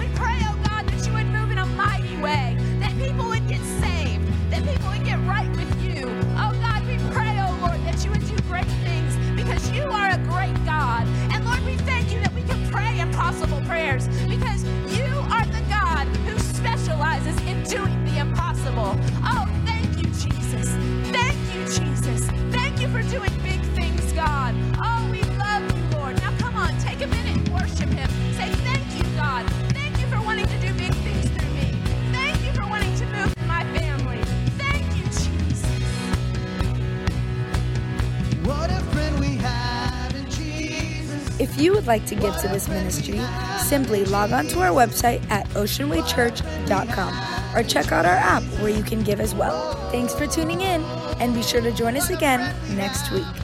Like 41.91 42.05
to 42.05 42.15
give 42.15 42.33
to 42.37 42.47
this 42.47 42.69
ministry, 42.69 43.19
simply 43.59 44.05
log 44.05 44.31
on 44.31 44.47
to 44.47 44.61
our 44.61 44.69
website 44.69 45.21
at 45.29 45.45
oceanwaychurch.com 45.49 47.13
or 47.53 47.63
check 47.63 47.91
out 47.91 48.05
our 48.05 48.15
app 48.15 48.43
where 48.61 48.69
you 48.69 48.81
can 48.81 49.03
give 49.03 49.19
as 49.19 49.35
well. 49.35 49.73
Thanks 49.91 50.15
for 50.15 50.25
tuning 50.25 50.61
in 50.61 50.81
and 51.19 51.33
be 51.33 51.43
sure 51.43 51.59
to 51.59 51.71
join 51.73 51.97
us 51.97 52.09
again 52.09 52.39
next 52.77 53.11
week. 53.11 53.40